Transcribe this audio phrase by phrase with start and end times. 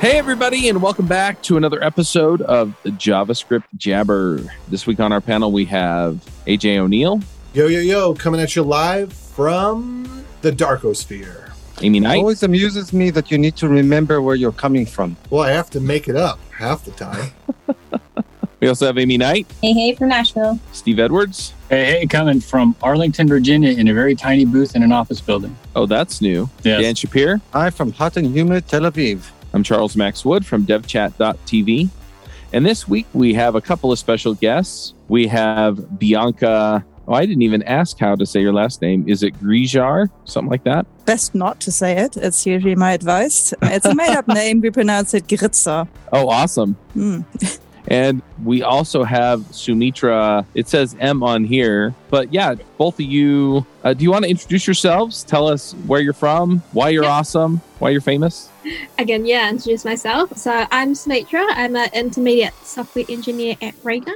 [0.00, 4.40] Hey, everybody, and welcome back to another episode of the JavaScript Jabber.
[4.68, 7.20] This week on our panel, we have AJ O'Neal,
[7.52, 11.50] Yo, yo, yo, coming at you live from the Darkosphere.
[11.82, 15.16] Aimee It always amuses me that you need to remember where you're coming from.
[15.30, 17.32] Well, I have to make it up half the time.
[18.60, 20.60] we also have Aimee Knight, Hey, hey, from Nashville.
[20.72, 21.54] Steve Edwards.
[21.70, 25.56] Hey, hey, coming from Arlington, Virginia, in a very tiny booth in an office building.
[25.74, 26.48] Oh, that's new.
[26.62, 26.82] Yes.
[26.82, 27.40] Dan Shappir.
[27.52, 29.30] Hi from hot and humid Tel Aviv.
[29.52, 31.88] I'm Charles Max Wood from devchat.tv.
[32.52, 34.94] And this week we have a couple of special guests.
[35.08, 36.84] We have Bianca.
[37.06, 39.08] Oh, I didn't even ask how to say your last name.
[39.08, 40.10] Is it Grijar?
[40.24, 40.86] Something like that?
[41.06, 42.18] best not to say it.
[42.18, 43.54] It's usually my advice.
[43.62, 44.60] It's a made up name.
[44.60, 45.88] We pronounce it Gritza.
[46.12, 46.74] Oh, awesome.
[46.92, 47.20] Hmm.
[47.90, 50.44] And we also have Sumitra.
[50.54, 51.94] It says M on here.
[52.10, 55.24] But yeah, both of you, uh, do you want to introduce yourselves?
[55.24, 57.12] Tell us where you're from, why you're Yeah.
[57.12, 58.50] awesome, why you're famous.
[58.98, 60.36] Again, yeah, introduce myself.
[60.36, 61.44] So I'm Sumitra.
[61.50, 64.14] I'm an intermediate software engineer at Raygun.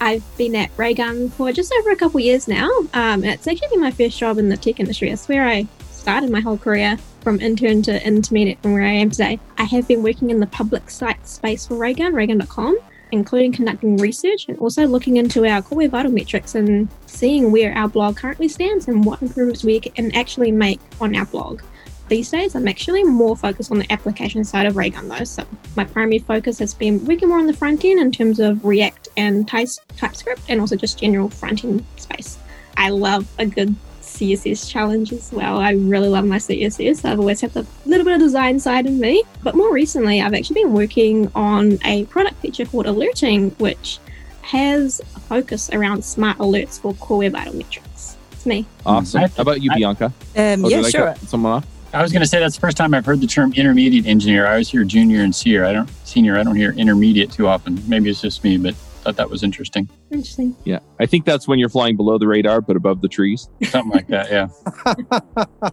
[0.00, 2.68] I've been at Raygun for just over a couple years now.
[2.94, 5.10] Um, it's actually been my first job in the tech industry.
[5.10, 9.10] It's where I started my whole career from intern to intermediate from where I am
[9.10, 9.40] today.
[9.58, 12.78] I have been working in the public site space for Raygun, raygun.com,
[13.12, 17.88] including conducting research and also looking into our core vital metrics and seeing where our
[17.88, 21.62] blog currently stands and what improvements we can actually make on our blog.
[22.08, 25.24] These days, I'm actually more focused on the application side of Raygun though.
[25.24, 28.64] So my primary focus has been working more on the front end in terms of
[28.64, 32.38] React and Ty- TypeScript and also just general front end space.
[32.76, 35.58] I love a good CSS challenge as well.
[35.58, 37.04] I really love my CSS.
[37.04, 39.24] I've always had a little bit of design side in me.
[39.42, 43.98] But more recently, I've actually been working on a product feature called Alerting, which
[44.42, 48.16] has a focus around smart alerts for core web vital metrics.
[48.30, 48.64] It's me.
[48.86, 49.22] Awesome.
[49.22, 50.12] How about you, Bianca?
[50.36, 51.14] Um, Oh, yeah, did I sure.
[51.26, 51.66] someone off?
[51.92, 54.46] I was going to say that's the first time I've heard the term intermediate engineer.
[54.46, 55.64] I always hear junior and senior.
[55.64, 56.38] I don't senior.
[56.38, 57.82] I don't hear intermediate too often.
[57.88, 58.74] Maybe it's just me, but
[59.06, 59.88] thought that was interesting.
[60.10, 60.56] Interesting.
[60.64, 60.80] Yeah.
[60.98, 63.48] I think that's when you're flying below the radar, but above the trees.
[63.62, 64.30] Something like that.
[64.30, 64.48] Yeah.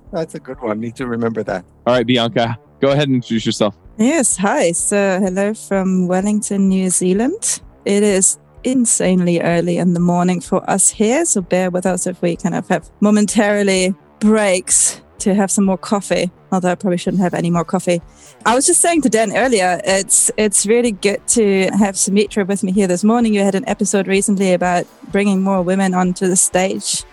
[0.11, 0.79] That's a good one.
[0.79, 1.65] Need to remember that.
[1.87, 3.75] All right, Bianca, go ahead and introduce yourself.
[3.97, 4.71] Yes, hi.
[4.71, 7.61] So, hello from Wellington, New Zealand.
[7.85, 12.21] It is insanely early in the morning for us here, so bear with us if
[12.21, 16.31] we kind of have momentarily breaks to have some more coffee.
[16.51, 18.01] Although I probably shouldn't have any more coffee.
[18.45, 22.63] I was just saying to Dan earlier, it's it's really good to have Sumitra with
[22.63, 23.33] me here this morning.
[23.33, 27.03] You had an episode recently about bringing more women onto the stage,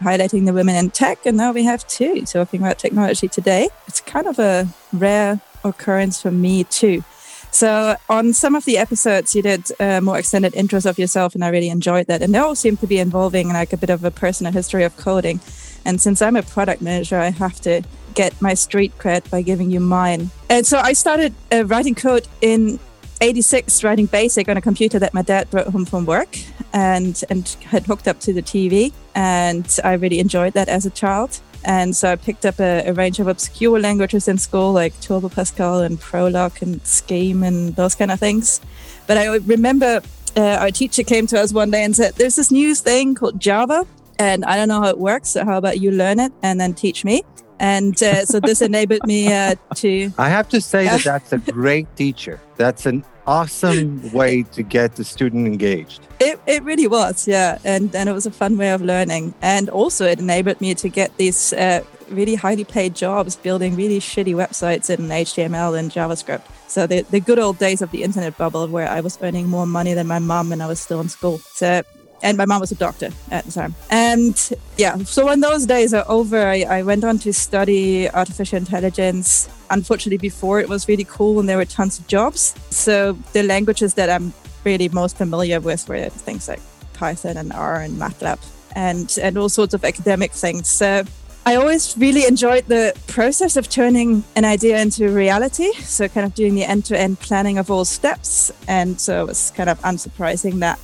[0.00, 3.68] highlighting the women in tech, and now we have two talking about technology today.
[3.88, 7.02] It's kind of a rare occurrence for me too.
[7.50, 11.44] So on some of the episodes, you did uh, more extended intros of yourself, and
[11.44, 12.20] I really enjoyed that.
[12.20, 14.96] And they all seem to be involving like a bit of a personal history of
[14.96, 15.38] coding.
[15.84, 17.82] And since I'm a product manager, I have to
[18.14, 20.30] get my street cred by giving you mine.
[20.48, 22.78] And so I started uh, writing code in
[23.20, 26.38] 86, writing BASIC on a computer that my dad brought home from work
[26.72, 28.92] and, and had hooked up to the TV.
[29.14, 31.40] And I really enjoyed that as a child.
[31.64, 35.30] And so I picked up a, a range of obscure languages in school, like Turbo
[35.30, 38.60] Pascal and Prolog and Scheme and those kind of things.
[39.06, 40.02] But I remember
[40.36, 43.40] uh, our teacher came to us one day and said, There's this new thing called
[43.40, 43.86] Java,
[44.18, 45.30] and I don't know how it works.
[45.30, 47.22] So, how about you learn it and then teach me?
[47.60, 50.12] And uh, so this enabled me uh, to.
[50.18, 52.40] I have to say that that's a great teacher.
[52.56, 56.00] That's an awesome way to get the student engaged.
[56.20, 57.58] It, it really was, yeah.
[57.64, 59.34] And, and it was a fun way of learning.
[59.42, 63.98] And also, it enabled me to get these uh, really highly paid jobs building really
[63.98, 66.42] shitty websites in HTML and JavaScript.
[66.68, 69.66] So, the, the good old days of the internet bubble where I was earning more
[69.66, 71.38] money than my mom and I was still in school.
[71.38, 71.82] So,
[72.22, 73.74] and my mom was a doctor at the time.
[73.90, 74.34] And
[74.76, 79.48] yeah, so when those days are over, I, I went on to study artificial intelligence.
[79.70, 82.54] Unfortunately, before it was really cool and there were tons of jobs.
[82.70, 84.32] So the languages that I'm
[84.64, 86.60] really most familiar with were things like
[86.94, 88.38] Python and R and MATLAB
[88.74, 90.68] and, and all sorts of academic things.
[90.68, 91.04] So
[91.46, 95.74] I always really enjoyed the process of turning an idea into reality.
[95.74, 98.50] So, kind of doing the end to end planning of all steps.
[98.66, 100.78] And so it was kind of unsurprising that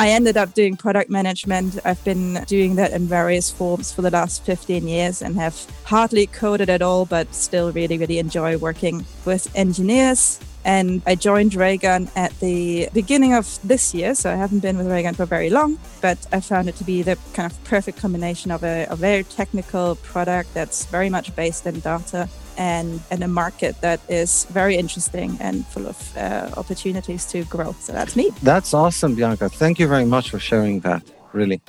[0.00, 1.78] I ended up doing product management.
[1.84, 6.26] I've been doing that in various forms for the last 15 years and have hardly
[6.26, 10.40] coded at all, but still really, really enjoy working with engineers.
[10.64, 14.86] And I joined Raygun at the beginning of this year, so I haven't been with
[14.86, 18.50] Raygun for very long, but I found it to be the kind of perfect combination
[18.50, 22.28] of a, a very technical product that's very much based in data
[22.58, 27.72] and, and a market that is very interesting and full of uh, opportunities to grow.
[27.80, 28.30] So that's me.
[28.42, 29.48] That's awesome, Bianca.
[29.48, 31.02] Thank you very much for sharing that.
[31.32, 31.62] Really.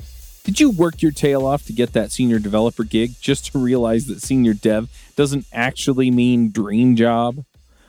[0.44, 4.08] Did you work your tail off to get that senior developer gig just to realize
[4.08, 7.46] that senior dev doesn't actually mean dream job?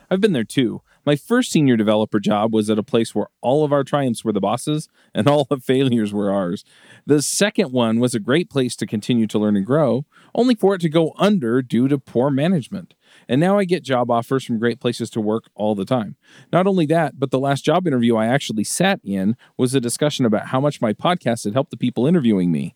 [0.09, 0.81] I've been there too.
[1.05, 4.31] My first senior developer job was at a place where all of our triumphs were
[4.31, 6.63] the bosses and all the failures were ours.
[7.05, 10.75] The second one was a great place to continue to learn and grow, only for
[10.75, 12.93] it to go under due to poor management.
[13.27, 16.15] And now I get job offers from great places to work all the time.
[16.51, 20.25] Not only that, but the last job interview I actually sat in was a discussion
[20.25, 22.75] about how much my podcast had helped the people interviewing me.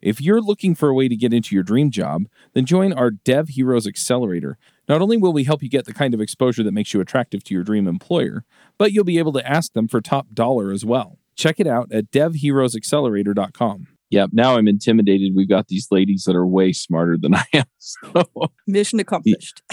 [0.00, 2.24] If you're looking for a way to get into your dream job,
[2.54, 4.58] then join our Dev Heroes Accelerator.
[4.88, 7.44] Not only will we help you get the kind of exposure that makes you attractive
[7.44, 8.44] to your dream employer,
[8.78, 11.18] but you'll be able to ask them for top dollar as well.
[11.36, 13.88] Check it out at devheroesaccelerator.com.
[14.10, 15.32] Yep, now I'm intimidated.
[15.36, 17.64] We've got these ladies that are way smarter than I am.
[17.78, 18.24] So,
[18.66, 19.62] Mission accomplished.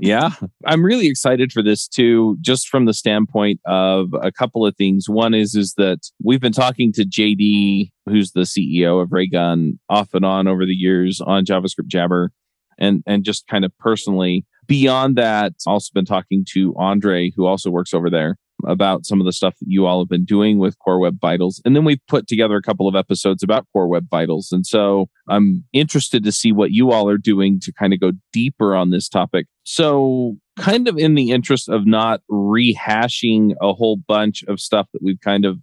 [0.00, 0.30] yeah,
[0.66, 5.08] I'm really excited for this too, just from the standpoint of a couple of things.
[5.08, 10.14] One is is that we've been talking to JD, who's the CEO of Raygun, off
[10.14, 12.32] and on over the years on JavaScript Jabber,
[12.78, 14.44] and and just kind of personally.
[14.68, 18.36] Beyond that, also been talking to Andre, who also works over there,
[18.66, 21.60] about some of the stuff that you all have been doing with Core Web Vitals.
[21.64, 24.50] And then we've put together a couple of episodes about Core Web Vitals.
[24.52, 28.12] And so I'm interested to see what you all are doing to kind of go
[28.32, 29.46] deeper on this topic.
[29.64, 35.02] So, kind of in the interest of not rehashing a whole bunch of stuff that
[35.02, 35.58] we've kind of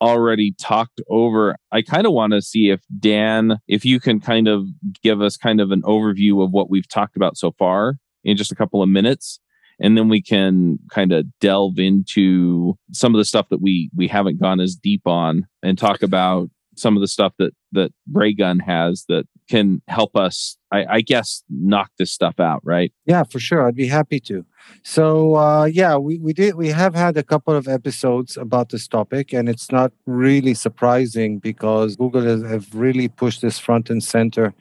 [0.00, 1.56] already talked over.
[1.72, 4.66] I kind of want to see if Dan, if you can kind of
[5.02, 8.52] give us kind of an overview of what we've talked about so far in just
[8.52, 9.40] a couple of minutes
[9.80, 14.08] and then we can kind of delve into some of the stuff that we we
[14.08, 18.58] haven't gone as deep on and talk about some of the stuff that that Raygun
[18.60, 22.92] has that can help us I, I, guess knock this stuff out right?
[23.06, 23.66] Yeah for sure.
[23.66, 24.44] I'd be happy to.
[24.82, 28.88] So uh, yeah we, we did we have had a couple of episodes about this
[28.88, 34.02] topic and it's not really surprising because google has have really pushed this front and
[34.02, 34.52] center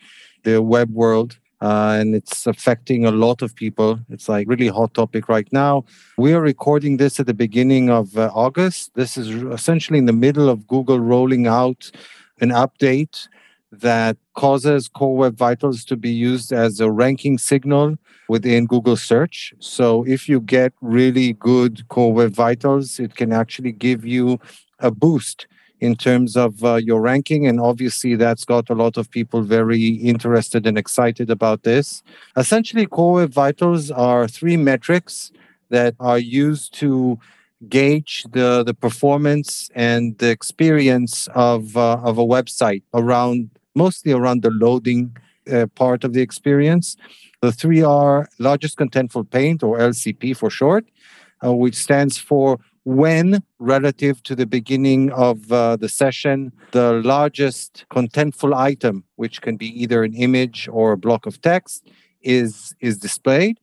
[0.43, 3.99] the web world uh, and it's affecting a lot of people.
[4.09, 5.85] It's like really hot topic right now.
[6.17, 8.91] We are recording this at the beginning of uh, August.
[8.95, 11.91] This is essentially in the middle of Google rolling out
[12.41, 13.27] an update
[13.71, 17.97] that causes Core Web Vitals to be used as a ranking signal
[18.29, 19.53] within Google search.
[19.59, 24.39] So if you get really good Core Web Vitals, it can actually give you
[24.79, 25.47] a boost
[25.79, 27.47] in terms of uh, your ranking.
[27.47, 32.03] And obviously, that's got a lot of people very interested and excited about this.
[32.37, 35.31] Essentially, Core Web Vitals are three metrics
[35.69, 37.19] that are used to
[37.69, 44.41] gauge the, the performance and the experience of, uh, of a website around mostly around
[44.41, 45.15] the loading
[45.51, 46.95] uh, part of the experience.
[47.41, 50.85] The three are largest contentful paint or LCP for short,
[51.43, 57.83] uh, which stands for when relative to the beginning of uh, the session the largest
[57.89, 61.87] contentful item which can be either an image or a block of text
[62.21, 63.59] is is displayed.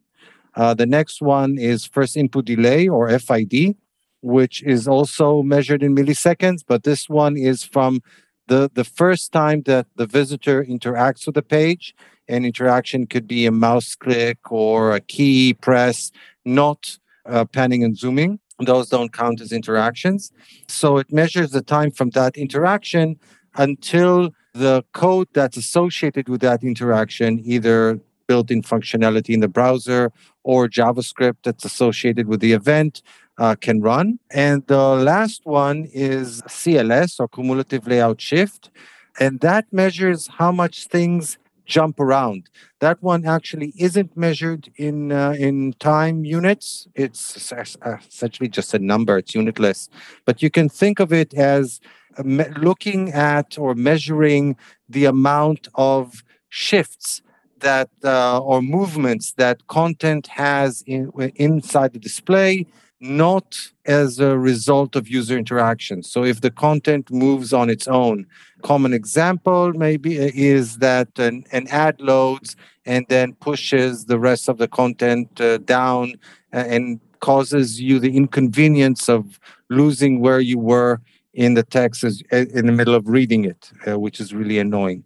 [0.54, 3.76] Uh, the next one is first input delay or fid
[4.22, 8.00] which is also measured in milliseconds but this one is from
[8.48, 11.94] the the first time that the visitor interacts with the page.
[12.28, 16.12] And interaction could be a mouse click or a key press
[16.44, 20.32] not uh, panning and zooming those don't count as interactions.
[20.68, 23.18] So it measures the time from that interaction
[23.56, 30.12] until the code that's associated with that interaction, either built in functionality in the browser
[30.42, 33.02] or JavaScript that's associated with the event,
[33.38, 34.18] uh, can run.
[34.30, 38.70] And the last one is CLS or cumulative layout shift.
[39.18, 42.48] And that measures how much things jump around.
[42.80, 46.88] That one actually isn't measured in uh, in time units.
[46.94, 49.18] It's essentially just a number.
[49.18, 49.88] It's unitless,
[50.24, 51.80] but you can think of it as
[52.18, 52.22] uh,
[52.56, 54.56] looking at or measuring
[54.88, 57.22] the amount of shifts
[57.60, 62.66] that uh, or movements that content has in, inside the display
[63.02, 66.04] not as a result of user interaction.
[66.04, 68.26] So if the content moves on its own,
[68.62, 72.54] common example maybe is that an, an ad loads
[72.86, 76.14] and then pushes the rest of the content uh, down
[76.52, 81.00] and causes you the inconvenience of losing where you were
[81.34, 85.02] in the text as, in the middle of reading it, uh, which is really annoying.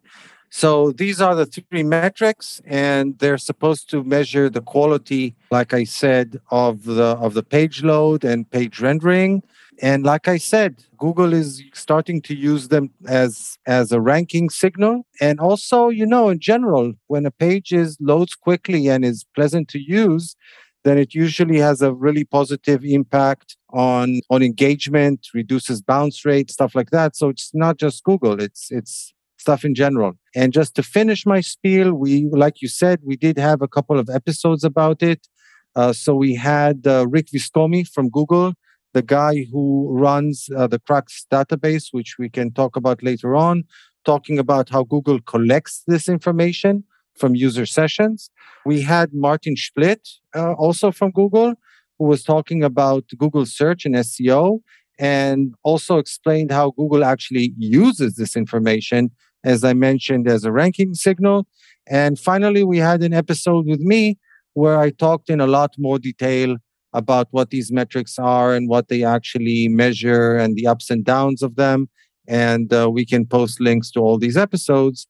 [0.63, 5.85] So these are the three metrics, and they're supposed to measure the quality, like I
[5.85, 9.43] said, of the of the page load and page rendering.
[9.83, 15.05] And like I said, Google is starting to use them as as a ranking signal.
[15.21, 19.69] And also, you know, in general, when a page is loads quickly and is pleasant
[19.75, 20.37] to use,
[20.85, 26.75] then it usually has a really positive impact on on engagement, reduces bounce rate, stuff
[26.75, 27.15] like that.
[27.15, 30.13] So it's not just Google; it's it's stuff in general.
[30.35, 33.99] And just to finish my spiel, we, like you said, we did have a couple
[33.99, 35.27] of episodes about it.
[35.75, 38.55] Uh, so we had uh, Rick Viscomi from Google,
[38.95, 43.65] the guy who runs uh, the Crux database, which we can talk about later on,
[44.05, 46.85] talking about how Google collects this information
[47.19, 48.31] from user sessions.
[48.65, 50.01] We had Martin Splitt,
[50.35, 51.55] uh, also from Google,
[51.99, 54.61] who was talking about Google search and SEO
[54.99, 59.11] and also explained how Google actually uses this information,
[59.47, 61.47] as I mentioned, as a ranking signal.
[61.89, 64.19] And finally, we had an episode with me
[64.55, 66.57] where I talked in a lot more detail
[66.93, 71.43] about what these metrics are and what they actually measure and the ups and downs
[71.43, 71.89] of them.
[72.27, 75.07] And uh, we can post links to all these episodes.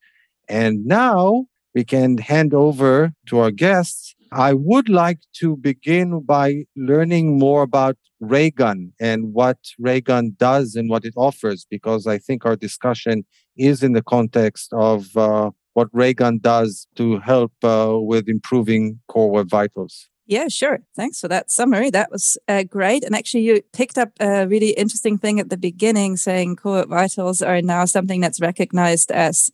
[0.49, 4.15] And now we can hand over to our guests.
[4.33, 10.91] I would like to begin by learning more about Raygun and what Raygun does and
[10.91, 13.25] what it offers, because I think our discussion
[13.57, 19.31] is in the context of uh, what Raygun does to help uh, with improving Core
[19.31, 20.09] Web Vitals.
[20.29, 20.81] Yeah, sure.
[20.97, 21.89] Thanks for that summary.
[21.91, 23.05] That was uh, great.
[23.05, 26.89] And actually, you picked up a really interesting thing at the beginning, saying Core Web
[26.89, 29.51] Vitals are now something that's recognized as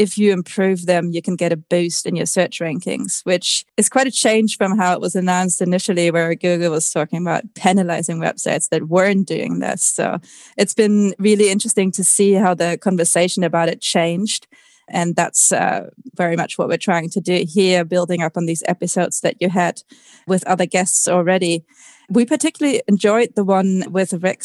[0.00, 3.90] if you improve them, you can get a boost in your search rankings, which is
[3.90, 8.18] quite a change from how it was announced initially, where Google was talking about penalizing
[8.18, 9.82] websites that weren't doing this.
[9.82, 10.18] So
[10.56, 14.46] it's been really interesting to see how the conversation about it changed.
[14.88, 18.62] And that's uh, very much what we're trying to do here, building up on these
[18.66, 19.82] episodes that you had
[20.26, 21.62] with other guests already.
[22.08, 24.44] We particularly enjoyed the one with Rick,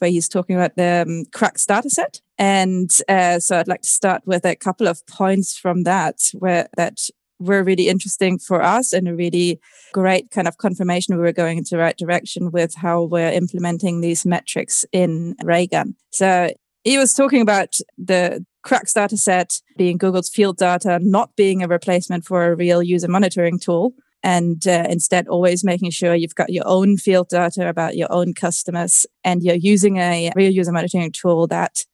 [0.00, 2.22] where he's talking about the um, Crux dataset.
[2.38, 6.68] And uh, so I'd like to start with a couple of points from that, where
[6.76, 6.98] that
[7.38, 9.60] were really interesting for us and a really
[9.92, 14.00] great kind of confirmation we were going into the right direction with how we're implementing
[14.00, 15.94] these metrics in Raygun.
[16.10, 16.52] So
[16.84, 22.24] he was talking about the Crux dataset being Google's field data, not being a replacement
[22.24, 26.66] for a real user monitoring tool and uh, instead always making sure you've got your
[26.66, 31.46] own field data about your own customers and you're using a real user monitoring tool
[31.46, 31.84] that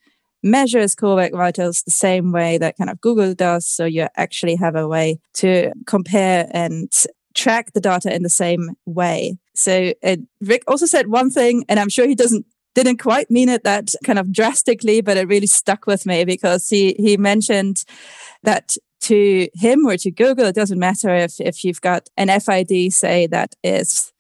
[0.43, 3.67] measures web vitals the same way that kind of Google does.
[3.67, 6.91] So you actually have a way to compare and
[7.35, 9.39] track the data in the same way.
[9.55, 13.49] So uh, Rick also said one thing, and I'm sure he doesn't didn't quite mean
[13.49, 17.85] it that kind of drastically, but it really stuck with me because he he mentioned
[18.43, 22.93] that to him or to Google, it doesn't matter if, if you've got an FID,
[22.93, 24.13] say, that is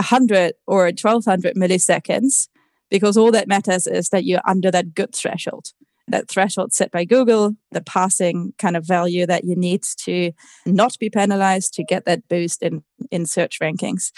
[0.00, 2.48] 100 or 1200 milliseconds,
[2.94, 5.72] because all that matters is that you're under that good threshold.
[6.06, 10.30] That threshold set by Google, the passing kind of value that you need to
[10.64, 14.12] not be penalized to get that boost in, in search rankings.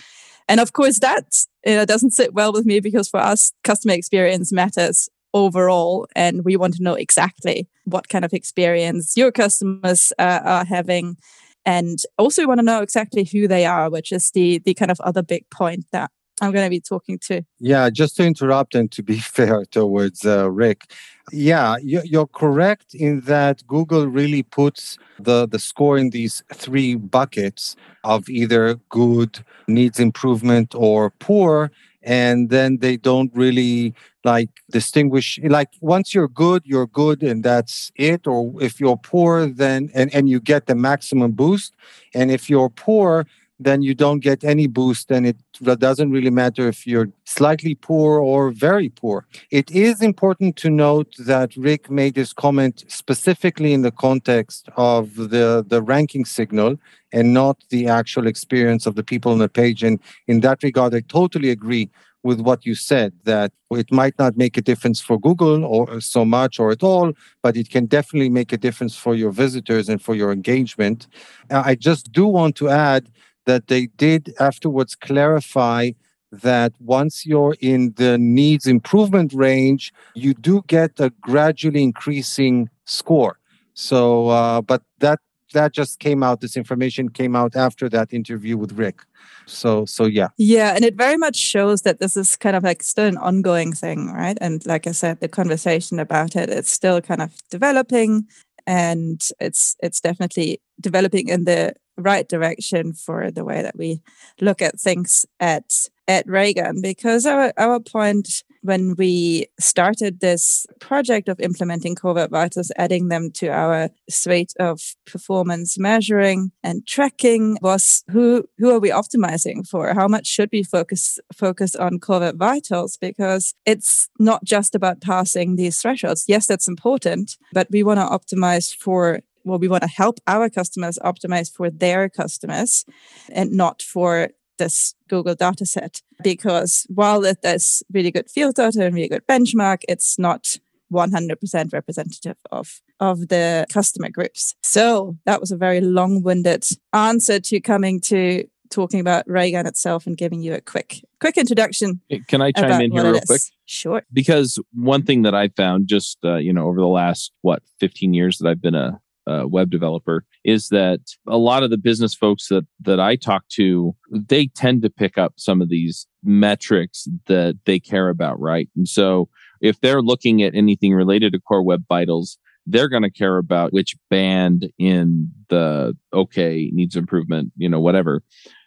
[0.46, 1.24] And of course, that
[1.64, 6.44] you know, doesn't sit well with me because for us, customer experience matters overall and
[6.44, 11.16] we want to know exactly what kind of experience your customers uh, are having
[11.64, 14.90] and also we want to know exactly who they are which is the the kind
[14.90, 18.74] of other big point that i'm going to be talking to yeah just to interrupt
[18.74, 20.84] and to be fair towards uh, rick.
[21.32, 27.74] Yeah you're correct in that google really puts the the score in these three buckets
[28.04, 31.72] of either good needs improvement or poor
[32.06, 33.92] and then they don't really
[34.24, 39.46] like distinguish like once you're good you're good and that's it or if you're poor
[39.46, 41.74] then and, and you get the maximum boost
[42.14, 43.26] and if you're poor
[43.58, 45.36] then you don't get any boost and it
[45.78, 51.14] doesn't really matter if you're slightly poor or very poor it is important to note
[51.18, 56.76] that rick made this comment specifically in the context of the the ranking signal
[57.12, 60.94] and not the actual experience of the people on the page and in that regard
[60.94, 61.88] i totally agree
[62.26, 66.00] with what you said that it might not make a difference for Google or uh,
[66.00, 69.88] so much or at all, but it can definitely make a difference for your visitors
[69.88, 71.06] and for your engagement.
[71.50, 73.08] Uh, I just do want to add
[73.46, 75.92] that they did afterwards clarify
[76.32, 83.38] that once you're in the needs improvement range, you do get a gradually increasing score.
[83.74, 85.20] So, uh, but that
[85.52, 86.40] that just came out.
[86.40, 89.02] This information came out after that interview with Rick.
[89.46, 90.28] So, so yeah.
[90.36, 90.74] Yeah.
[90.74, 94.12] And it very much shows that this is kind of like still an ongoing thing,
[94.12, 94.36] right?
[94.40, 98.26] And like I said, the conversation about it, it's still kind of developing
[98.66, 104.02] and it's, it's definitely developing in the right direction for the way that we
[104.40, 105.72] look at things at,
[106.08, 112.30] at Raygun because our, our point when we started this project of implementing Core Web
[112.30, 118.80] Vitals, adding them to our suite of performance measuring and tracking was who who are
[118.80, 119.94] we optimizing for?
[119.94, 122.96] How much should we focus focus on Core Web Vitals?
[123.00, 126.24] Because it's not just about passing these thresholds.
[126.26, 130.50] Yes, that's important, but we want to optimize for well, we want to help our
[130.50, 132.84] customers optimize for their customers
[133.30, 136.02] and not for this Google data set.
[136.22, 140.58] Because while it is really good field data and really good benchmark, it's not
[140.92, 144.54] 100% representative of of the customer groups.
[144.62, 150.16] So that was a very long-winded answer to coming to talking about Raygun itself and
[150.16, 152.00] giving you a quick quick introduction.
[152.28, 153.42] Can I chime in here real quick?
[153.66, 154.02] Sure.
[154.12, 158.14] Because one thing that I found just uh, you know over the last what 15
[158.14, 162.14] years that I've been a, a web developer is that a lot of the business
[162.14, 167.08] folks that that I talk to they tend to pick up some of these metrics
[167.26, 168.68] that they care about, right?
[168.76, 169.28] And so
[169.60, 173.72] if they're looking at anything related to core web vitals, they're going to care about
[173.72, 178.22] which band in the okay needs improvement, you know, whatever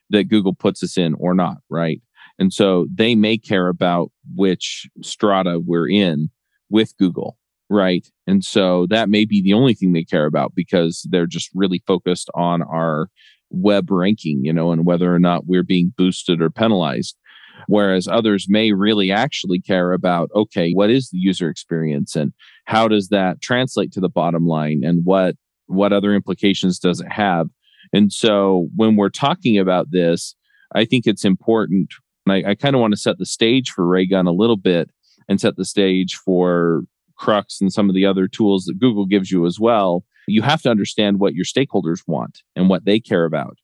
[0.10, 2.02] that Google puts us in or not, right?
[2.40, 6.30] And so they may care about which strata we're in
[6.70, 7.38] with Google,
[7.70, 8.08] right?
[8.28, 11.84] And so that may be the only thing they care about because they're just really
[11.86, 13.10] focused on our
[13.50, 17.16] web ranking, you know, and whether or not we're being boosted or penalized.
[17.68, 22.34] Whereas others may really actually care about, okay, what is the user experience and
[22.66, 25.36] how does that translate to the bottom line and what,
[25.68, 27.48] what other implications does it have?
[27.92, 30.36] And so when we're talking about this,
[30.74, 31.94] I think it's important.
[32.28, 34.90] I, I kind of want to set the stage for Raygun a little bit
[35.28, 36.84] and set the stage for
[37.20, 40.04] Crux and some of the other tools that Google gives you as well.
[40.28, 43.58] You have to understand what your stakeholders want and what they care about.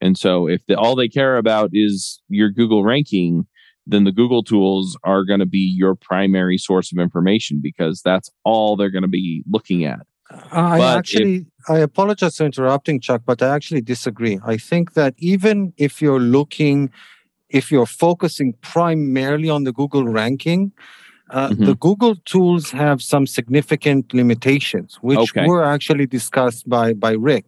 [0.00, 3.46] And so if the, all they care about is your Google ranking,
[3.86, 8.30] then the Google tools are going to be your primary source of information because that's
[8.44, 10.00] all they're going to be looking at.
[10.52, 14.38] I But actually, if- I apologize for interrupting, Chuck, but I actually disagree.
[14.44, 16.90] I think that even if you're looking,
[17.48, 20.72] if you're focusing primarily on the Google ranking,
[21.30, 21.66] uh, Mhm.
[21.66, 25.46] the Google tools have some significant limitations, which Okay.
[25.46, 27.46] were actually discussed by by Rick.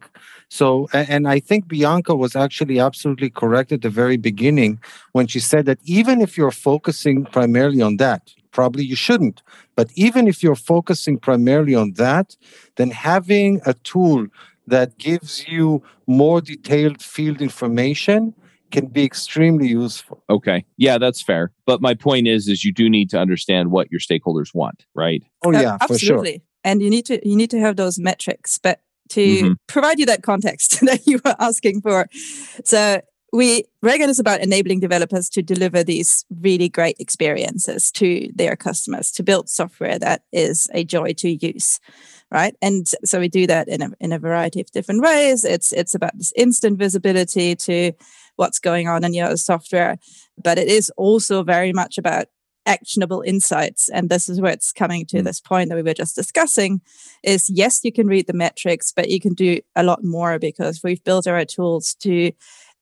[0.49, 4.79] So, and I think Bianca was actually absolutely correct at the very beginning
[5.13, 9.41] when she said that even if you're focusing primarily on that, probably you shouldn't.
[9.77, 12.35] But even if you're focusing primarily on that,
[12.75, 14.27] then having a tool
[14.67, 18.33] that gives you more detailed field information
[18.71, 20.23] can be extremely useful.
[20.29, 20.65] Okay.
[20.77, 21.51] Yeah, that's fair.
[21.65, 25.23] But my point is is you do need to understand what your stakeholders want, right?
[25.43, 26.15] Oh Uh, yeah, for sure.
[26.15, 26.41] absolutely.
[26.63, 28.79] And you need to you need to have those metrics, but
[29.09, 29.55] to Mhm.
[29.67, 32.07] provide you that context that you were asking for.
[32.63, 33.01] So
[33.33, 39.11] we Raygun is about enabling developers to deliver these really great experiences to their customers,
[39.13, 41.79] to build software that is a joy to use.
[42.29, 42.55] Right.
[42.61, 45.43] And so we do that in a in a variety of different ways.
[45.43, 47.91] It's it's about this instant visibility to
[48.35, 49.97] what's going on in your software.
[50.41, 52.27] But it is also very much about
[52.65, 53.89] actionable insights.
[53.89, 55.23] And this is where it's coming to Mm.
[55.23, 56.81] this point that we were just discussing
[57.23, 60.81] is yes, you can read the metrics, but you can do a lot more because
[60.83, 62.31] we've built our tools to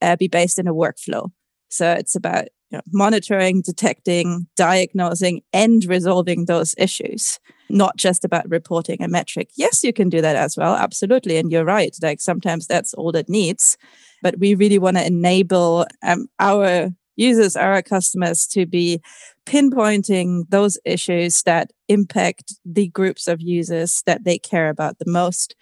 [0.02, 1.32] uh, be based in a workflow.
[1.70, 8.50] So it's about you know, monitoring, detecting, diagnosing, and resolving those issues, not just about
[8.50, 9.50] reporting a metric.
[9.56, 11.38] Yes, you can do that as well, absolutely.
[11.38, 11.96] And you're right.
[12.02, 13.78] Like sometimes that's all it needs.
[14.22, 19.02] But we really want to enable um, our users, our customers to be
[19.46, 25.56] pinpointing those issues that impact the groups of users that they care about the most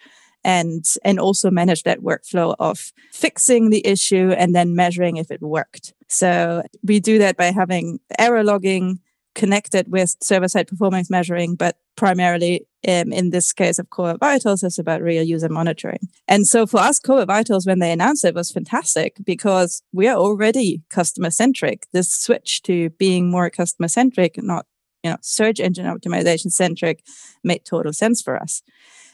[0.44, 5.42] and and also manage that workflow of fixing the issue and then measuring if it
[5.42, 5.94] worked.
[6.08, 9.00] So we do that by having error logging
[9.34, 14.78] connected with server-side performance measuring but primarily um, in this case of core vitals it's
[14.78, 16.08] about real user monitoring.
[16.26, 20.16] And so for us core vitals when they announced it was fantastic because we are
[20.16, 24.66] already customer centric this switch to being more customer centric not
[25.02, 27.04] you know search engine optimization centric
[27.44, 28.62] made total sense for us.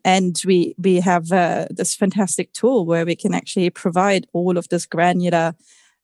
[0.05, 4.69] And we we have uh, this fantastic tool where we can actually provide all of
[4.69, 5.55] this granular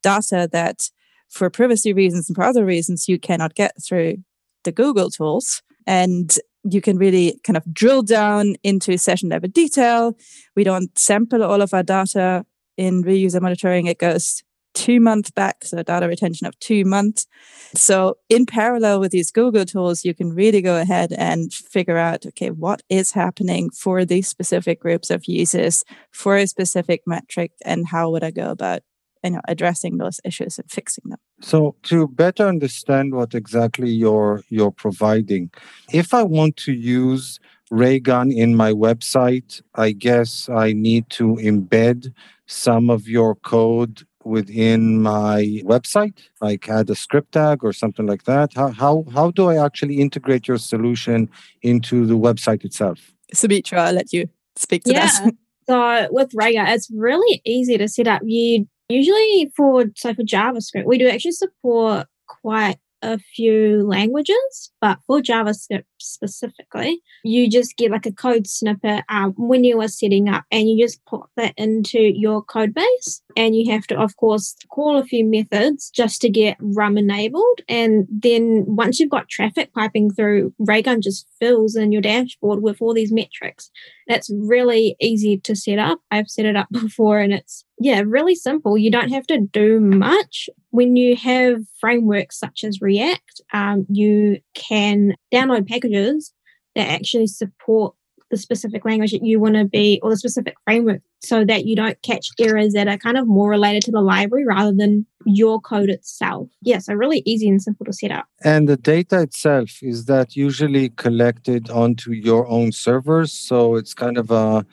[0.03, 0.91] data that
[1.29, 4.17] for privacy reasons and for other reasons you cannot get through
[4.65, 5.63] the google tools.
[5.87, 10.17] And you can really kind of drill down into session level detail.
[10.55, 12.45] We don't sample all of our data
[12.77, 13.87] in real user monitoring.
[13.87, 14.43] It goes
[14.75, 17.27] two months back so data retention of two months.
[17.75, 22.25] So in parallel with these Google tools, you can really go ahead and figure out,
[22.27, 27.89] okay, what is happening for these specific groups of users for a specific metric and
[27.89, 28.83] how would I go about
[29.25, 31.19] you know addressing those issues and fixing them.
[31.41, 35.51] So to better understand what exactly you're you're providing,
[35.93, 42.13] if I want to use Raygun in my website, I guess I need to embed
[42.47, 48.25] some of your code within my website, like add a script tag or something like
[48.25, 48.53] that.
[48.55, 51.29] How how how do I actually integrate your solution
[51.63, 53.13] into the website itself?
[53.33, 55.07] Sumitra, I'll let you speak to Yeah.
[55.07, 55.35] that.
[55.69, 58.23] So with Raygun, it's really easy to set up.
[58.25, 64.99] You usually for so for JavaScript, we do actually support quite a few languages, but
[65.07, 70.29] for JavaScript specifically, you just get like a code snippet um, when you are setting
[70.29, 73.23] up and you just put that into your code base.
[73.37, 77.61] And you have to, of course, call a few methods just to get rum enabled.
[77.69, 82.83] And then once you've got traffic piping through, Raygun just fills in your dashboard with
[82.83, 83.71] all these metrics.
[84.09, 86.01] That's really easy to set up.
[86.11, 88.77] I've set it up before and it's, yeah, really simple.
[88.77, 90.51] You don't have to do much.
[90.69, 96.35] When you have frameworks such as React, um, you can download packages
[96.77, 97.95] that actually support
[98.31, 101.75] the specific language that you want to be or the specific framework so that you
[101.75, 105.61] don't catch errors that are kind of more related to the library rather than your
[105.61, 106.49] code itself.
[106.63, 108.27] Yeah, so really easy and simple to set up.
[108.45, 113.33] And the data itself, is that usually collected onto your own servers?
[113.33, 114.65] So it's kind of a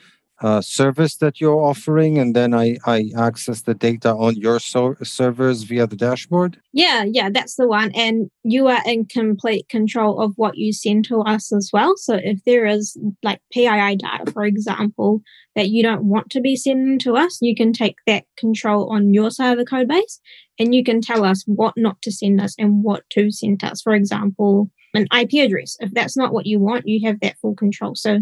[0.41, 4.95] uh, service that you're offering, and then I, I access the data on your so-
[5.03, 6.59] servers via the dashboard?
[6.73, 7.91] Yeah, yeah, that's the one.
[7.95, 11.95] And you are in complete control of what you send to us as well.
[11.97, 15.21] So if there is like PII data, for example,
[15.55, 19.13] that you don't want to be sending to us, you can take that control on
[19.13, 20.19] your side of the code base
[20.59, 23.81] and you can tell us what not to send us and what to send us.
[23.81, 25.77] For example, an IP address.
[25.79, 27.95] If that's not what you want, you have that full control.
[27.95, 28.19] So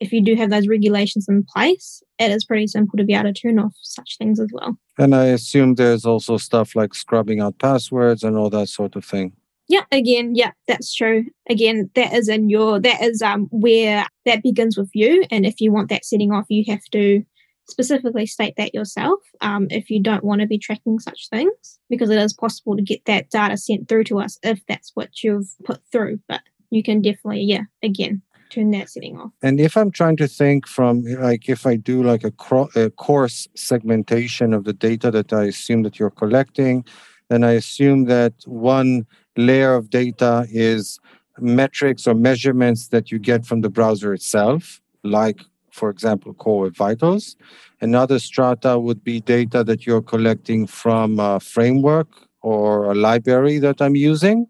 [0.00, 3.32] if you do have those regulations in place, it is pretty simple to be able
[3.32, 4.76] to turn off such things as well.
[4.98, 9.04] And I assume there's also stuff like scrubbing out passwords and all that sort of
[9.04, 9.32] thing.
[9.68, 11.26] Yeah, again, yeah, that's true.
[11.48, 15.24] Again, that is in your that is um where that begins with you.
[15.30, 17.22] And if you want that setting off, you have to
[17.68, 22.10] specifically state that yourself um, if you don't want to be tracking such things, because
[22.10, 25.54] it is possible to get that data sent through to us if that's what you've
[25.64, 26.18] put through.
[26.28, 29.32] But you can definitely, yeah, again, turn that setting off.
[29.42, 32.90] And if I'm trying to think from like if I do like a, cro- a
[32.90, 36.84] coarse segmentation of the data that I assume that you're collecting,
[37.28, 40.98] then I assume that one layer of data is
[41.38, 46.76] metrics or measurements that you get from the browser itself, like for example, Core Web
[46.76, 47.36] Vitals.
[47.80, 52.08] Another strata would be data that you're collecting from a framework
[52.42, 54.46] or a library that I'm using.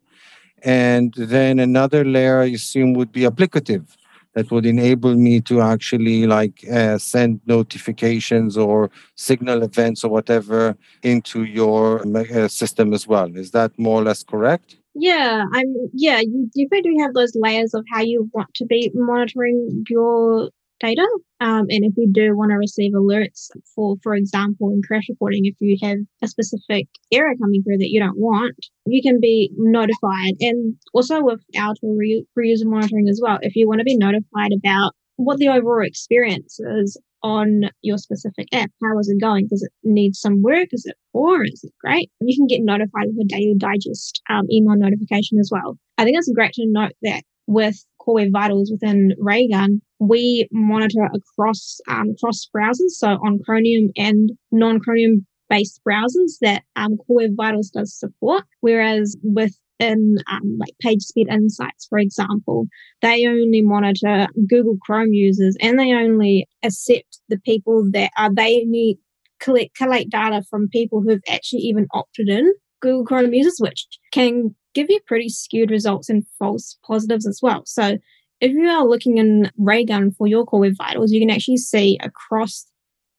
[0.62, 3.96] And then another layer, I assume, would be applicative
[4.35, 10.77] that would enable me to actually like uh, send notifications or signal events or whatever
[11.03, 13.35] into your uh, system as well.
[13.37, 14.77] Is that more or less correct?
[14.94, 15.75] Yeah, I'm.
[15.92, 21.07] Yeah, you definitely have those layers of how you want to be monitoring your data.
[21.40, 25.45] Um, and if you do want to receive alerts for, for example, in crash reporting,
[25.45, 29.51] if you have a specific error coming through that you don't want, you can be
[29.57, 30.35] notified.
[30.40, 33.97] And also with our tool re- user monitoring as well, if you want to be
[33.97, 38.71] notified about what the overall experience is on your specific app.
[38.83, 39.47] How is it going?
[39.49, 40.69] Does it need some work?
[40.73, 41.45] Is it poor?
[41.45, 42.11] Is it great?
[42.21, 45.77] You can get notified with a daily digest um, email notification as well.
[45.99, 51.79] I think it's great to note that with Web Vitals within Raygun, we monitor across
[51.88, 57.70] um, cross browsers, so on Chromium and non-Chromium based browsers that um, Core Web Vitals
[57.70, 58.44] does support.
[58.61, 62.66] Whereas within um, like PageSpeed Insights, for example,
[63.03, 68.64] they only monitor Google Chrome users and they only accept the people that are they
[68.64, 68.99] need
[69.40, 74.55] collect collect data from people who've actually even opted in Google Chrome users, which can
[74.74, 77.62] give you pretty skewed results and false positives as well.
[77.66, 77.98] So
[78.40, 81.98] if you are looking in Raygun for your core web vitals, you can actually see
[82.02, 82.66] across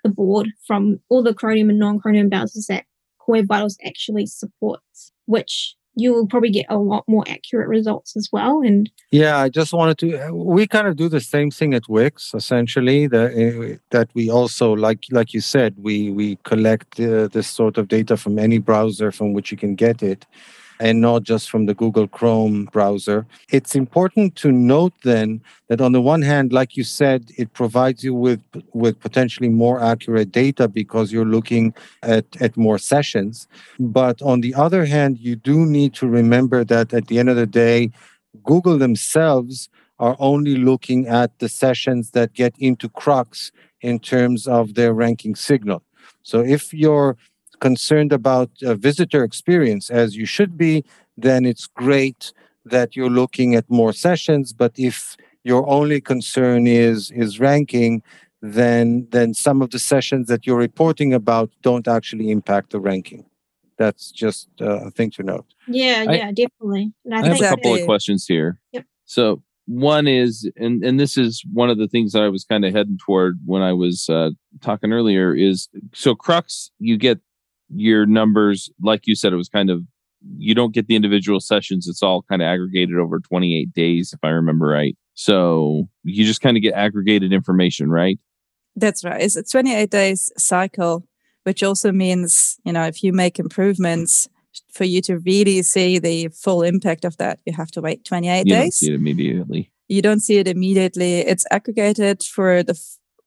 [0.04, 2.86] the board from all the Chromium and non-Chromium browsers that
[3.20, 8.16] core web vitals actually supports, which you will probably get a lot more accurate results
[8.16, 8.62] as well.
[8.62, 10.34] And yeah, I just wanted to.
[10.34, 13.08] We kind of do the same thing at Wix, essentially.
[13.08, 17.78] That uh, that we also like, like you said, we we collect uh, this sort
[17.78, 20.26] of data from any browser from which you can get it
[20.82, 23.28] and not just from the Google Chrome browser.
[23.52, 28.04] It's important to note then that on the one hand, like you said, it provides
[28.04, 28.42] you with,
[28.74, 33.48] with potentially more accurate data because you're looking at, at more sessions.
[33.80, 37.36] But on the other hand, you do need to remember that at the end of
[37.36, 37.92] the day,
[38.44, 44.74] Google themselves are only looking at the sessions that get into Crux in terms of
[44.74, 45.84] their ranking signal.
[46.24, 47.18] So if you're
[47.62, 50.84] concerned about a visitor experience as you should be,
[51.16, 52.34] then it's great
[52.66, 54.52] that you're looking at more sessions.
[54.52, 58.04] But if your only concern is is ranking,
[58.42, 63.26] then then some of the sessions that you're reporting about don't actually impact the ranking.
[63.78, 65.46] That's just uh, a thing to note.
[65.68, 66.94] Yeah, I, yeah, definitely.
[67.12, 68.60] I, I have a couple of questions here.
[68.74, 68.86] Yep.
[69.06, 72.66] So one is, and and this is one of the things that I was kind
[72.66, 75.34] of heading toward when I was uh, talking earlier.
[75.34, 77.20] Is so Crux, you get
[77.74, 79.34] your numbers like you said.
[79.34, 79.82] It was kind of
[80.38, 81.88] you don't get the individual sessions.
[81.88, 84.96] It's all kind of aggregated over 28 days, if I remember right.
[85.14, 88.20] So you just kind of get aggregated information, right?
[88.76, 89.22] That's right.
[89.22, 91.06] It's a 28 days cycle,
[91.44, 94.28] which also means, you know, if you make improvements
[94.72, 98.40] for you to really see the full impact of that, you have to wait 28
[98.40, 98.62] you days.
[98.62, 99.72] Don't see it immediately.
[99.88, 101.20] You don't see it immediately.
[101.20, 102.80] It's aggregated for the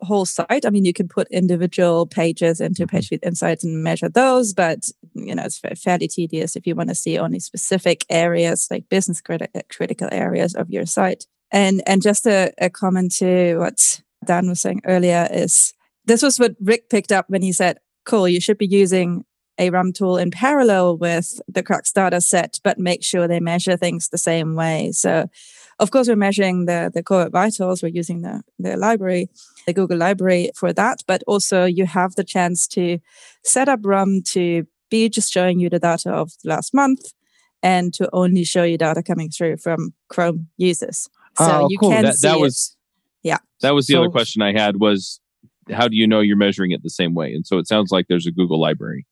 [0.04, 0.64] whole site.
[0.64, 2.96] I mean, you can put individual pages into Mm-hmm.
[2.96, 6.94] PageSpeed Insights and measure those, but you know, it's fairly tedious if you want to
[6.94, 11.26] see only specific areas, like business criti- critical areas of your site.
[11.50, 15.72] And and just a, a comment to what Dan was saying earlier is
[16.04, 19.24] this was what Rick picked up when he said, "Cool, you should be using."
[19.56, 23.76] A RUM tool in parallel with the Crux data set, but make sure they measure
[23.76, 24.90] things the same way.
[24.90, 25.30] So,
[25.78, 27.82] of course, we're measuring the the core vitals.
[27.82, 29.28] We're using the the library,
[29.66, 31.02] the Google library for that.
[31.06, 32.98] But also, you have the chance to
[33.44, 37.12] set up RUM to be just showing you the data of the last month,
[37.62, 41.08] and to only show you data coming through from Chrome users.
[41.38, 41.90] So Oh, you cool.
[41.90, 42.40] can That- see that it.
[42.40, 42.76] was-
[43.60, 45.20] That was the So- other question I had was
[45.72, 47.32] how do you know you're measuring it the same way?
[47.32, 49.06] And so it sounds like there's a Google library.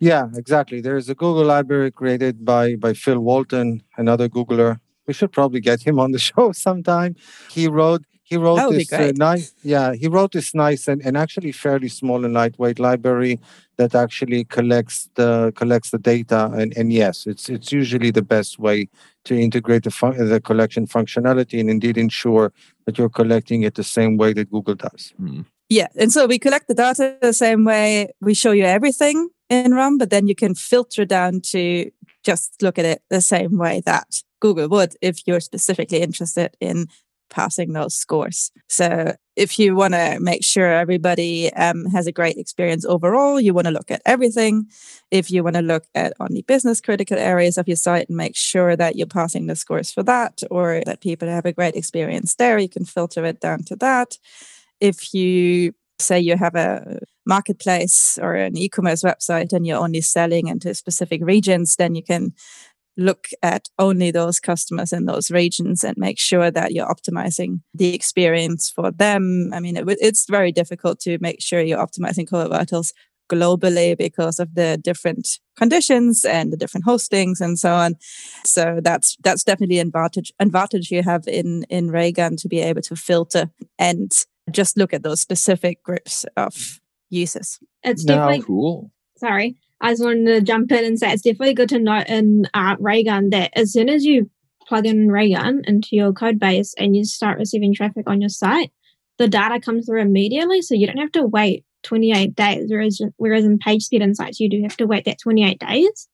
[0.00, 0.80] Yeah, exactly.
[0.80, 4.80] There's a Google library created by by Phil Walton, another Googler.
[5.08, 7.16] We should probably get him on the show sometime.
[7.50, 10.86] He wrote he wrote That would be this uh, nice yeah he wrote this nice
[10.86, 13.40] and, and actually fairly small and lightweight library
[13.78, 18.58] that actually collects the collects the data and, and yes it's it's usually the best
[18.58, 18.86] way
[19.28, 22.52] to integrate the fun- the collection functionality and indeed ensure
[22.86, 25.12] that you're collecting it the same way that Google does.
[25.18, 25.42] Hmm.
[25.68, 28.08] Yeah, and so we collect the data the same way.
[28.22, 31.90] We show you everything in RUM, but then you can filter down to
[32.24, 36.86] just look at it the same way that Google would if you're specifically interested in
[37.30, 38.50] passing those scores.
[38.68, 43.54] So if you want to make sure everybody um, has a great experience overall, you
[43.54, 44.66] want to look at everything.
[45.10, 48.34] If you want to look at only business critical areas of your site and make
[48.34, 52.34] sure that you're passing the scores for that, or that people have a great experience
[52.34, 54.18] there, you can filter it down to that.
[54.80, 60.48] If you say you have a marketplace or an e-commerce website and you're only selling
[60.48, 62.32] into specific regions, then you can
[62.98, 67.94] look at only those customers in those regions and make sure that you're optimizing the
[67.94, 69.50] experience for them.
[69.54, 72.92] I mean, it, it's very difficult to make sure you're optimizing core vitals
[73.30, 77.94] globally because of the different conditions and the different hostings and so on.
[78.44, 82.82] So that's that's definitely an advantage advantage you have in in Raygun to be able
[82.82, 84.10] to filter and
[84.50, 86.80] just look at those specific groups of
[87.10, 87.58] users.
[87.84, 88.90] It's Now- definitely Cool.
[89.18, 89.56] sorry.
[89.80, 92.76] I just wanted to jump in and say it's definitely good to note in uh,
[92.80, 94.30] Raygun that as soon as you
[94.66, 98.72] plug in Raygun into your code base and you start receiving traffic on your site,
[99.18, 100.62] the data comes through immediately.
[100.62, 102.66] So you don't have to wait 28 days.
[102.68, 106.08] Whereas, whereas in PageSpeed Insights, you do have to wait that 28 days.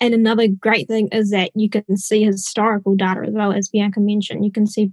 [0.00, 4.00] And another great thing is that you can see historical data as well, as Bianca
[4.00, 4.44] mentioned.
[4.44, 4.92] You can see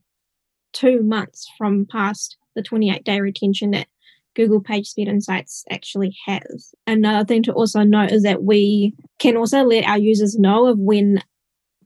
[0.73, 3.87] two months from past the 28 day retention that
[4.37, 6.75] Google PageSpeed Insights actually has.
[6.85, 10.77] Another thing to also note is that we can also let our users know of
[10.77, 11.23] when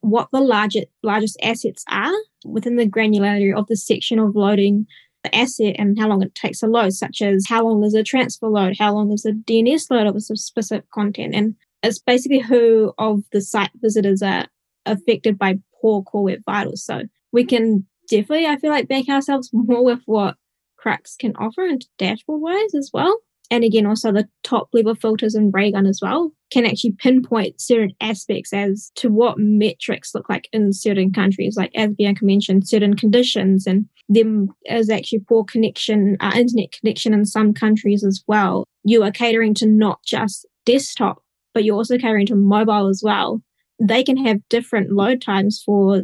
[0.02, 4.86] what the largest largest assets are within the granularity of the section of loading
[5.24, 8.04] the asset and how long it takes to load, such as how long is a
[8.04, 11.34] transfer load, how long is a DNS load of a specific content.
[11.34, 14.48] And it's basically who of the site visitors are
[14.86, 16.84] affected by poor core web vitals.
[16.84, 20.36] So we can definitely, I feel like, back ourselves more with what
[20.82, 23.20] Crux can offer and dashboard wise as well.
[23.52, 27.92] And again, also the top level filters in Raygun as well can actually pinpoint certain
[28.00, 32.96] aspects as to what metrics look like in certain countries, like as Bianca mentioned, certain
[32.96, 38.64] conditions and them as actually poor connection, uh, internet connection in some countries as well.
[38.84, 41.22] You are catering to not just desktop,
[41.54, 43.42] but you're also catering to mobile as well.
[43.82, 46.04] They can have different load times for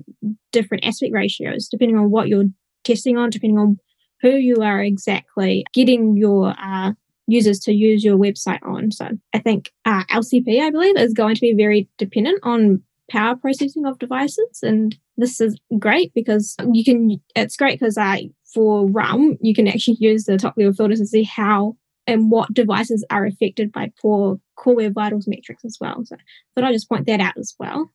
[0.52, 2.46] different aspect ratios, depending on what you're
[2.84, 3.78] testing on, depending on
[4.22, 6.94] who you are exactly getting your uh,
[7.28, 8.92] users to use your website on.
[8.92, 13.36] So I think uh, LCP, I believe, is going to be very dependent on power
[13.36, 14.60] processing of devices.
[14.64, 18.18] And this is great because you can, it's great because uh,
[18.54, 21.76] for RUM, you can actually use the top level filters to see how
[22.08, 26.04] and what devices are affected by poor core web vitals metrics as well.
[26.06, 26.16] So
[26.56, 27.92] but I'll just point that out as well.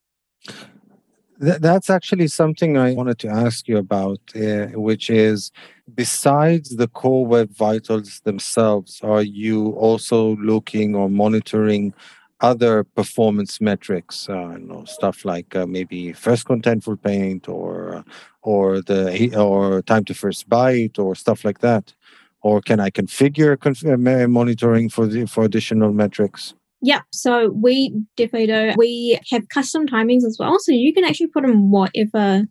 [1.43, 5.51] Th- that's actually something I wanted to ask you about, uh, which is
[5.95, 11.95] besides the core web vitals themselves, are you also looking or monitoring
[12.41, 18.05] other performance metrics, uh, you know, stuff like uh, maybe first contentful paint or
[18.43, 21.95] or the or time to first byte or stuff like that?
[22.43, 26.55] Or can I configure conf- uh, monitoring for the for additional metrics?
[26.83, 28.75] Yeah, so we definitely do.
[28.77, 32.43] We have custom timings as well, so you can actually put in whatever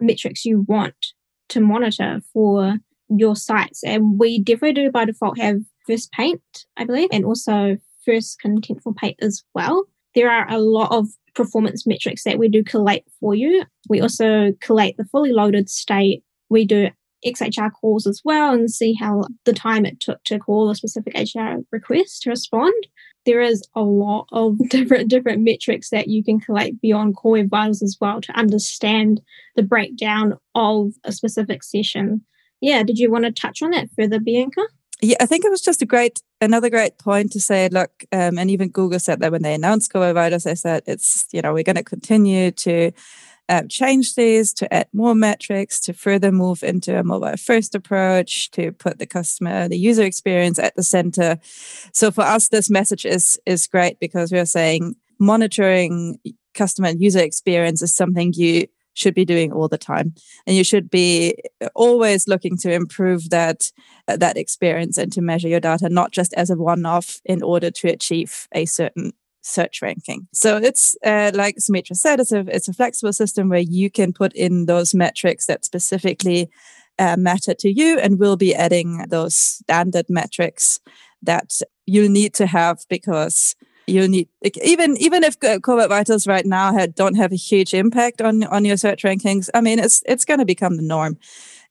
[0.00, 0.94] metrics you want
[1.48, 2.76] to monitor for
[3.08, 3.82] your sites.
[3.84, 5.56] And we definitely do by default have
[5.86, 6.40] first paint,
[6.76, 9.84] I believe, and also first contentful paint as well.
[10.14, 13.64] There are a lot of performance metrics that we do collate for you.
[13.88, 16.22] We also collate the fully loaded state.
[16.48, 16.90] We do
[17.26, 21.14] XHR calls as well and see how the time it took to call a specific
[21.16, 22.74] HR request to respond.
[23.26, 27.50] There is a lot of different different metrics that you can collect beyond Core Web
[27.50, 29.20] Vitals as well to understand
[29.56, 32.22] the breakdown of a specific session.
[32.60, 34.62] Yeah, did you want to touch on that further, Bianca?
[35.02, 37.68] Yeah, I think it was just a great, another great point to say.
[37.68, 40.82] Look, um, and even Google said that when they announced Core Web Vitals, they said
[40.86, 42.92] it's you know we're going to continue to
[43.48, 48.50] um, change these to add more metrics, to further move into a mobile first approach,
[48.52, 51.38] to put the customer, the user experience at the center.
[51.92, 56.18] So for us, this message is is great because we are saying monitoring
[56.54, 60.14] customer and user experience is something you should be doing all the time
[60.46, 61.36] and you should be
[61.74, 63.72] always looking to improve that
[64.06, 67.70] that experience and to measure your data not just as a one off in order
[67.70, 69.12] to achieve a certain
[69.44, 70.26] search ranking.
[70.32, 74.12] So it's uh, like Sumitra said, it's a it's a flexible system where you can
[74.12, 76.50] put in those metrics that specifically
[76.98, 80.80] uh, matter to you, and we'll be adding those standard metrics
[81.22, 83.54] that you'll need to have because
[83.86, 84.28] you need
[84.62, 88.64] even even if Web Vitals right now had, don't have a huge impact on on
[88.64, 89.50] your search rankings.
[89.52, 91.18] I mean, it's it's going to become the norm.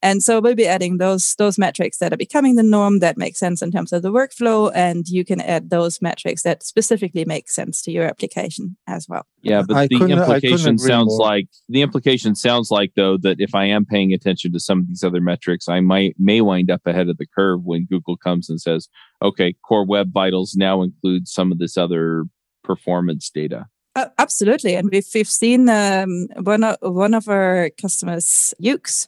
[0.03, 3.37] And so we'll be adding those those metrics that are becoming the norm that make
[3.37, 7.49] sense in terms of the workflow, and you can add those metrics that specifically make
[7.49, 9.25] sense to your application as well.
[9.43, 11.19] Yeah, but I the implication sounds more.
[11.19, 14.89] like the implication sounds like though that if I am paying attention to some of
[14.89, 18.49] these other metrics, I might may wind up ahead of the curve when Google comes
[18.49, 18.89] and says,
[19.21, 22.25] "Okay, Core Web Vitals now includes some of this other
[22.61, 28.53] performance data." Uh, absolutely, and we've we've seen um, one of one of our customers,
[28.61, 29.07] Yoox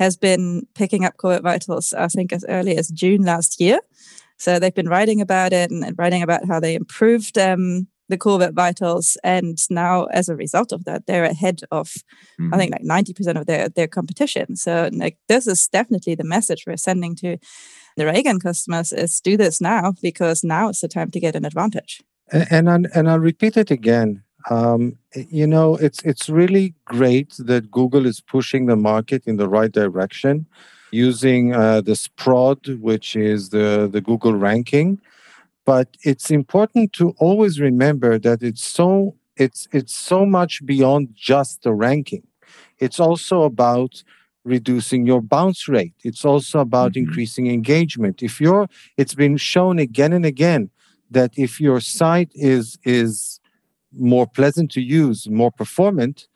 [0.00, 3.80] has been picking up Core Vitals, I think, as early as June last year.
[4.38, 8.50] So they've been writing about it and, writing about how they improved um, the Core
[8.50, 9.18] Vitals.
[9.22, 11.88] And now, as a result of that, they're ahead of,
[12.40, 12.54] mm-hmm.
[12.54, 14.56] I think, like 90% of their, their competition.
[14.56, 17.36] So like, this is definitely the message we're sending to
[17.98, 21.44] the Raygun customers is do this now because now is the time to get an
[21.44, 22.00] advantage.
[22.32, 27.34] And, and, I, and I'll repeat it again um, you know it's it's really great
[27.38, 30.46] that google is pushing the market in the right direction
[30.90, 35.00] using uh, the sprod which is the the google ranking.
[35.64, 41.62] But it's important to always remember that it's so it's it's so much beyond just
[41.62, 42.26] the ranking.
[42.78, 44.02] It's also about
[44.44, 45.94] reducing your bounce rate.
[46.02, 47.08] It's also about mm-hmm.
[47.08, 48.22] increasing engagement.
[48.22, 50.70] If you're it's been shown again and again
[51.10, 53.39] that if your site is is
[53.96, 56.28] more pleasant to use, more performant,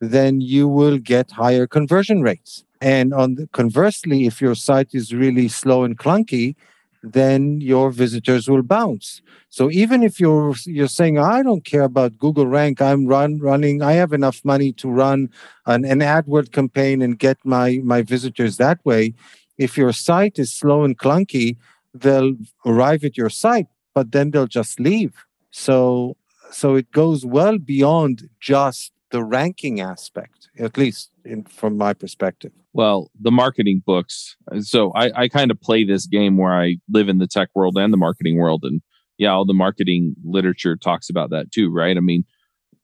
[0.00, 2.64] then you will get higher conversion rates.
[2.80, 6.56] And on the, conversely, if your site is really slow and clunky,
[7.02, 9.22] then your visitors will bounce.
[9.48, 13.82] So even if you're you're saying I don't care about Google rank, I'm run running,
[13.82, 15.30] I have enough money to run
[15.66, 19.14] an, an AdWord campaign and get my my visitors that way.
[19.58, 21.56] If your site is slow and clunky,
[21.92, 25.24] they'll arrive at your site, but then they'll just leave.
[25.50, 26.16] So
[26.52, 32.52] so it goes well beyond just the ranking aspect, at least in, from my perspective.
[32.72, 34.36] Well, the marketing books.
[34.60, 37.76] So I, I kind of play this game where I live in the tech world
[37.76, 38.64] and the marketing world.
[38.64, 38.80] And
[39.18, 41.96] yeah, all the marketing literature talks about that too, right?
[41.96, 42.24] I mean,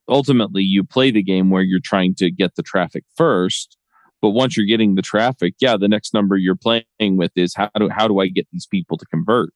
[0.07, 3.77] ultimately, you play the game where you're trying to get the traffic first.
[4.21, 7.69] But once you're getting the traffic, yeah, the next number you're playing with is how
[7.79, 9.53] do how do I get these people to convert?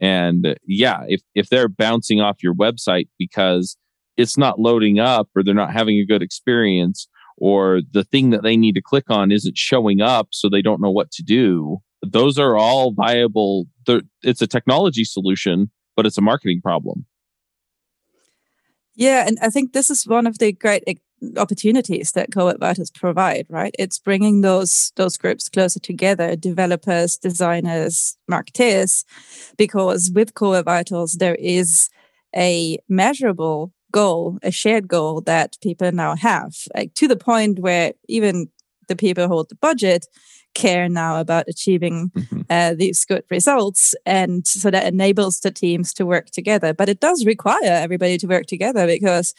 [0.00, 3.76] And uh, yeah, if, if they're bouncing off your website because
[4.16, 8.42] it's not loading up or they're not having a good experience or the thing that
[8.42, 11.78] they need to click on isn't showing up so they don't know what to do,
[12.02, 13.66] those are all viable.
[14.22, 17.06] It's a technology solution, but it's a marketing problem.
[18.94, 20.82] Yeah, and I think this is one of the great
[21.36, 22.62] opportunities that Web
[22.94, 23.74] provide, right?
[23.78, 29.04] It's bringing those those groups closer together, developers, designers, marketeers,
[29.56, 30.66] because with Web
[31.18, 31.90] there is
[32.36, 37.92] a measurable goal, a shared goal that people now have, like to the point where
[38.08, 38.48] even
[38.88, 40.06] the people who hold the budget
[40.54, 42.44] care now about achieving Mhm.
[42.50, 43.94] uh, these good results.
[44.06, 46.72] And so that enables the teams to work together.
[46.72, 49.34] But it does require everybody to work together because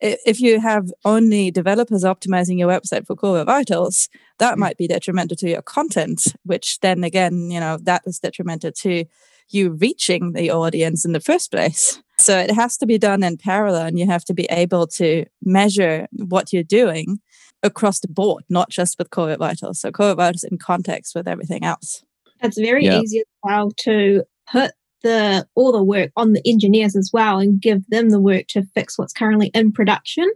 [0.00, 4.58] if you have only developers optimizing your website for core vitals, that mm.
[4.58, 9.04] might be detrimental to your content, which then again, you know, that is detrimental to
[9.50, 12.02] you reaching the audience in the first place.
[12.18, 15.24] So it has to be done in parallel, and you have to be able to
[15.42, 17.20] measure what you're doing
[17.62, 19.80] across the board, not just with Core Vitals.
[19.80, 22.04] So Core Web Vitals in context with everything else.
[22.42, 23.00] It's very Yeah.
[23.00, 24.72] easy as well to put
[25.02, 28.62] the all the work on the engineers as well and give them the work to
[28.74, 30.30] fix what's currently in production.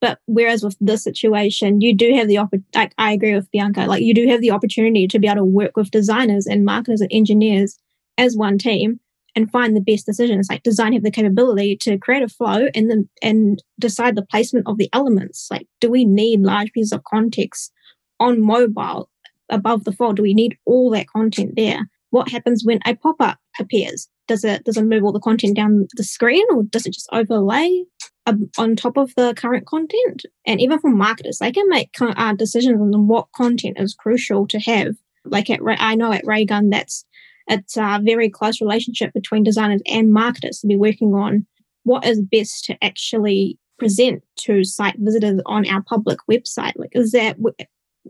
[0.00, 2.68] But whereas with this situation, you do have the opportunity.
[2.74, 5.44] Like I agree with Bianca, like you do have the opportunity to be able to
[5.44, 7.78] work with designers and marketers and engineers
[8.18, 9.00] as one team
[9.34, 10.48] and find the best decisions.
[10.50, 14.66] Like design have the capability to create a flow and then and decide the placement
[14.66, 15.48] of the elements.
[15.50, 17.72] Like, do we need large pieces of context
[18.18, 19.10] on mobile
[19.50, 20.16] above the fold?
[20.16, 21.88] Do we need all that content there?
[22.10, 24.08] What happens when a pop up appears?
[24.28, 27.08] Does it does it move all the content down the screen, or does it just
[27.12, 27.84] overlay
[28.26, 30.24] um, on top of the current content?
[30.46, 34.58] And even for marketers, they can make uh, decisions on what content is crucial to
[34.60, 34.96] have.
[35.24, 37.04] Like at I know at Raygun, that's
[37.48, 41.46] it's a very close relationship between designers and marketers to be working on
[41.84, 46.72] what is best to actually present to site visitors on our public website.
[46.76, 47.36] Like, is that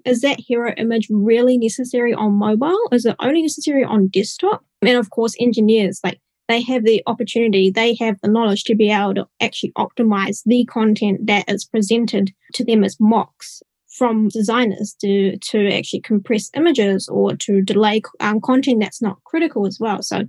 [0.05, 2.79] is that hero image really necessary on mobile?
[2.93, 4.65] Is it only necessary on desktop?
[4.83, 8.91] And of course, engineers like they have the opportunity, they have the knowledge to be
[8.91, 13.63] able to actually optimize the content that is presented to them as mocks
[13.97, 19.67] from designers to to actually compress images or to delay um, content that's not critical
[19.67, 20.03] as well.
[20.03, 20.25] So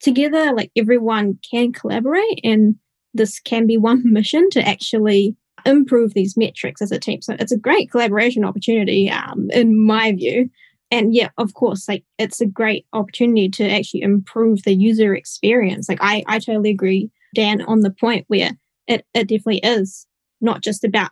[0.00, 2.76] together, like everyone can collaborate, and
[3.14, 5.36] this can be one mission to actually
[5.66, 7.22] improve these metrics as a team.
[7.22, 10.50] So it's a great collaboration opportunity, um, in my view.
[10.90, 15.88] And yeah, of course, like it's a great opportunity to actually improve the user experience.
[15.88, 18.52] Like I, I totally agree, Dan, on the point where
[18.86, 20.06] it, it definitely is
[20.40, 21.10] not just about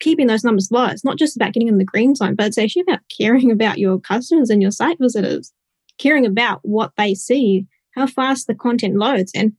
[0.00, 0.86] keeping those numbers low.
[0.86, 3.78] It's not just about getting in the green zone, but it's actually about caring about
[3.78, 5.52] your customers and your site visitors,
[5.98, 9.30] caring about what they see, how fast the content loads.
[9.34, 9.52] And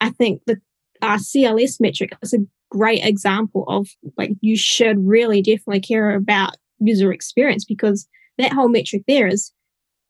[0.00, 0.60] I think the
[1.00, 2.38] our CLS metric is a
[2.70, 8.68] great example of like you should really definitely care about user experience because that whole
[8.68, 9.52] metric there is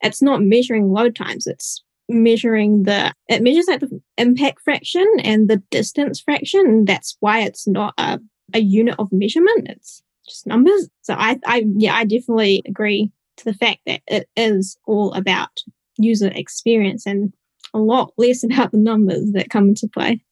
[0.02, 5.48] it's not measuring load times it's measuring the it measures like the impact fraction and
[5.48, 8.18] the distance fraction that's why it's not a,
[8.54, 10.88] a unit of measurement it's just numbers.
[11.02, 15.50] So i i yeah i definitely agree to the fact that it is all about
[15.96, 17.32] user experience and
[17.74, 20.22] a lot less about the numbers that come into play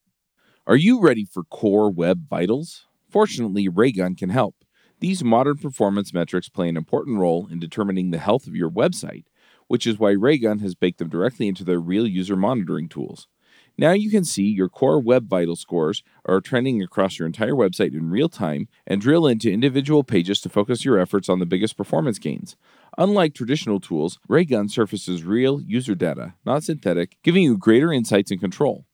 [0.68, 2.86] Are you ready for core web vitals?
[3.08, 4.56] Fortunately, Raygun can help.
[4.98, 9.26] These modern performance metrics play an important role in determining the health of your website,
[9.68, 13.28] which is why Raygun has baked them directly into their real user monitoring tools.
[13.78, 17.92] Now you can see your core web vital scores are trending across your entire website
[17.94, 21.76] in real time and drill into individual pages to focus your efforts on the biggest
[21.76, 22.56] performance gains.
[22.98, 28.40] Unlike traditional tools, Raygun surfaces real user data, not synthetic, giving you greater insights and
[28.40, 28.85] control.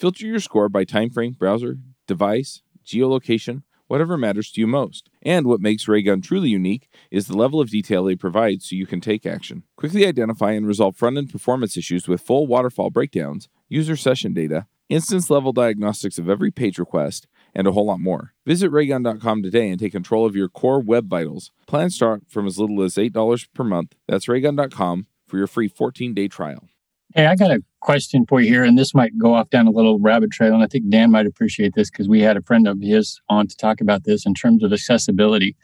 [0.00, 1.76] Filter your score by time frame, browser,
[2.06, 5.10] device, geolocation, whatever matters to you most.
[5.20, 8.86] And what makes Raygun truly unique is the level of detail they provide so you
[8.86, 9.64] can take action.
[9.76, 14.66] Quickly identify and resolve front end performance issues with full waterfall breakdowns, user session data,
[14.88, 18.32] instance level diagnostics of every page request, and a whole lot more.
[18.46, 21.50] Visit raygun.com today and take control of your core web vitals.
[21.66, 23.96] Plans start from as little as $8 per month.
[24.08, 26.70] That's raygun.com for your free 14 day trial.
[27.16, 29.72] Hey, I got a question for you here, and this might go off down a
[29.72, 32.68] little rabbit trail, and I think Dan might appreciate this because we had a friend
[32.68, 35.56] of his on to talk about this in terms of accessibility.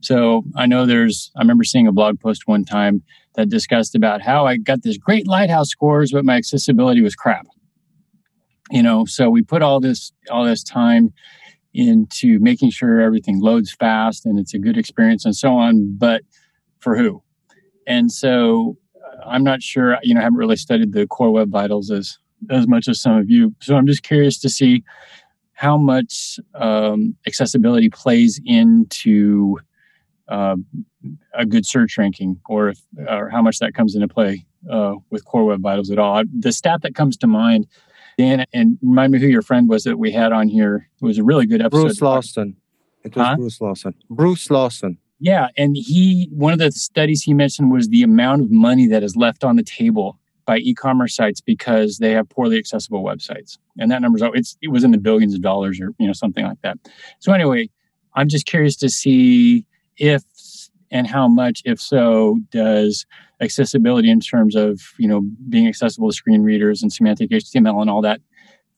[0.00, 4.20] So I know there's, I remember seeing a blog post one time that discussed about
[4.20, 7.46] how I got this great lighthouse scores, but my accessibility was crap.
[8.72, 11.12] You know, so we put all this all this time
[11.72, 16.22] into making sure everything loads fast and it's a good experience and so on, but
[16.80, 17.22] for who?
[17.86, 18.76] And so
[19.26, 22.18] I'm not sure, you know, I haven't really studied the core web vitals as
[22.50, 23.54] as much as some of you.
[23.60, 24.82] So I'm just curious to see
[25.52, 29.58] how much um, accessibility plays into
[30.28, 30.56] uh,
[31.34, 35.24] a good search ranking, or if or how much that comes into play uh, with
[35.24, 36.22] core web vitals at all.
[36.38, 37.66] The stat that comes to mind,
[38.16, 40.88] Dan, and remind me who your friend was that we had on here.
[41.00, 41.82] It was a really good episode.
[41.82, 42.56] Bruce Lawson.
[43.04, 43.36] It was Huh?
[43.36, 43.94] Bruce Lawson.
[44.08, 44.98] Bruce Lawson.
[45.20, 49.02] Yeah, and he one of the studies he mentioned was the amount of money that
[49.02, 53.90] is left on the table by e-commerce sites because they have poorly accessible websites, and
[53.90, 56.44] that number's oh, it's it was in the billions of dollars or you know something
[56.44, 56.78] like that.
[57.18, 57.68] So anyway,
[58.14, 59.66] I'm just curious to see
[59.98, 60.22] if
[60.90, 63.06] and how much, if so, does
[63.40, 67.90] accessibility in terms of you know being accessible to screen readers and semantic HTML and
[67.90, 68.20] all that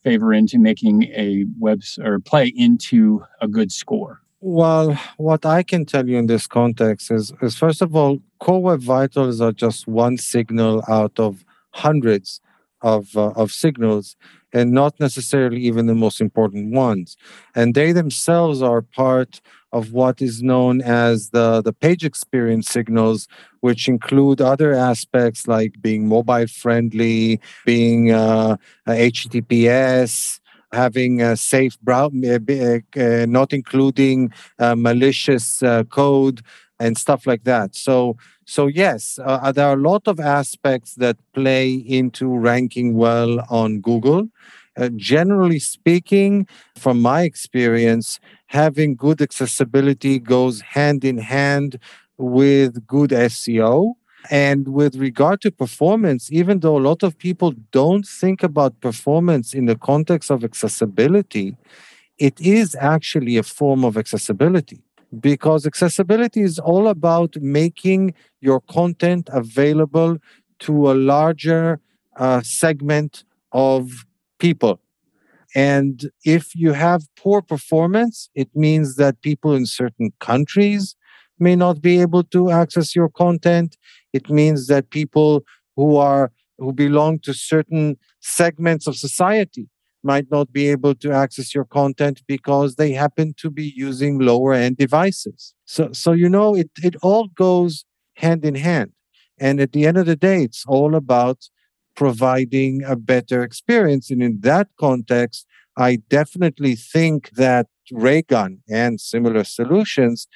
[0.02, 4.21] favor into making a web or play into a good score?
[4.44, 8.60] Well, what I can tell you in this context is, is first of all, Core
[8.60, 12.40] Web Vitals are just one signal out of hundreds
[12.80, 14.16] of, uh, of signals
[14.52, 17.16] and not necessarily even the most important ones.
[17.54, 19.40] And they themselves are part
[19.72, 23.28] of what is known as the, the page experience signals,
[23.60, 28.56] which include other aspects like being mobile friendly, being uh,
[28.88, 30.40] HTTPS,
[30.72, 36.42] having a safe browser, uh, uh, not including uh, malicious uh, code
[36.80, 37.76] and stuff like that.
[37.76, 43.44] So, so yes, uh, there are a lot of aspects that play into ranking well
[43.50, 44.28] on Google.
[44.76, 46.46] Uh, generally speaking,
[46.76, 51.78] from my experience, having good accessibility goes hand in hand
[52.16, 53.94] with good SEO.
[54.30, 59.52] And with regard to performance, even though a lot of people don't think about performance
[59.52, 61.56] in the context of accessibility,
[62.18, 64.80] it is actually a form of accessibility
[65.20, 70.18] because accessibility is all about making your content available
[70.60, 71.80] to a larger
[72.16, 74.06] uh, segment of
[74.38, 74.80] people.
[75.54, 80.96] And if you have poor performance, it means that people in certain countries
[81.42, 83.76] may not be able to access your content.
[84.12, 85.42] It means that people
[85.76, 89.66] who are who belong to certain segments of society
[90.04, 94.52] might not be able to access your content because they happen to be using lower
[94.52, 95.54] end devices.
[95.64, 97.84] So so you know it it all goes
[98.16, 98.92] hand in hand.
[99.38, 101.38] And at the end of the day, it's all about
[101.96, 104.10] providing a better experience.
[104.10, 110.28] And in that context, I definitely think that Raygun and similar solutions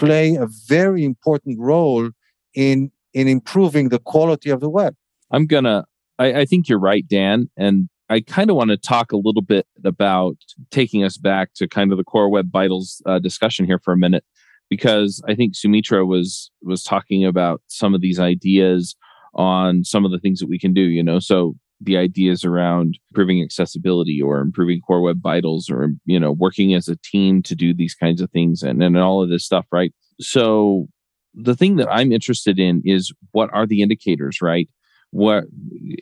[0.00, 2.10] play a very important role
[2.54, 4.94] in in improving the quality of the web.
[5.30, 5.84] I'm gonna.
[6.18, 9.42] I, I think you're right, Dan, and I kind of want to talk a little
[9.42, 10.36] bit about
[10.70, 13.96] taking us back to kind of the core web vitals uh, discussion here for a
[13.96, 14.24] minute,
[14.68, 18.96] because I think Sumitra was was talking about some of these ideas
[19.34, 21.20] on some of the things that we can do, you know.
[21.20, 26.74] So the ideas around improving accessibility or improving core web vitals or you know working
[26.74, 29.66] as a team to do these kinds of things and, and all of this stuff
[29.72, 29.92] right?
[30.20, 30.88] So
[31.34, 34.68] the thing that i'm interested in is what are the indicators right?
[35.10, 35.44] What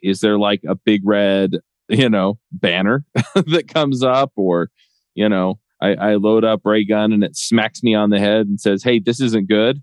[0.03, 1.57] is there like a big red
[1.89, 3.05] you know banner
[3.35, 4.71] that comes up or
[5.15, 8.61] you know I, I load up raygun and it smacks me on the head and
[8.61, 9.83] says hey this isn't good.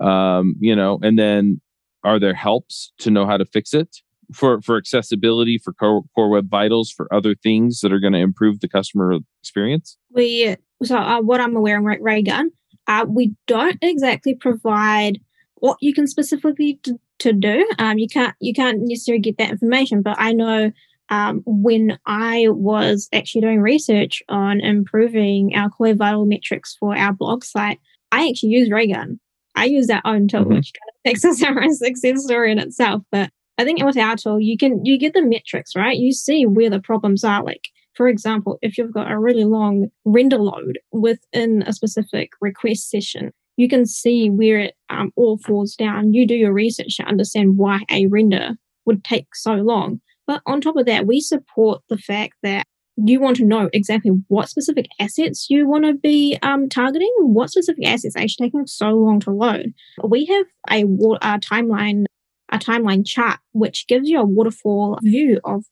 [0.00, 1.60] Um you know and then
[2.04, 3.98] are there helps to know how to fix it
[4.32, 8.18] for for accessibility for core, core web vitals for other things that are going to
[8.18, 12.50] improve the customer experience we so uh, what i'm aware of raygun
[12.88, 15.20] uh, we don't exactly provide
[15.56, 19.50] what you can specifically to, to do um, you can't you can't necessarily get that
[19.50, 20.72] information but i know
[21.12, 27.12] um, when I was actually doing research on improving our core vital metrics for our
[27.12, 27.80] blog site,
[28.12, 29.20] I actually used Raygun.
[29.54, 30.54] I use that own tool, mm-hmm.
[30.54, 33.02] which kind of takes us our success story in itself.
[33.12, 35.96] But I think with our tool, you can you get the metrics, right?
[35.96, 37.42] You see where the problems are.
[37.42, 42.90] Like, for example, if you've got a really long render load within a specific request
[42.90, 46.14] session, you can see where it um, all falls down.
[46.14, 48.52] You do your research to understand why a render
[48.86, 50.00] would take so long.
[50.26, 54.12] But on top of that, we support the fact that you want to know exactly
[54.28, 58.66] what specific assets you want to be um, targeting, what specific assets are actually taking
[58.66, 59.72] so long to load.
[60.04, 62.04] We have a, a timeline
[62.52, 65.64] a timeline chart which gives you a waterfall view of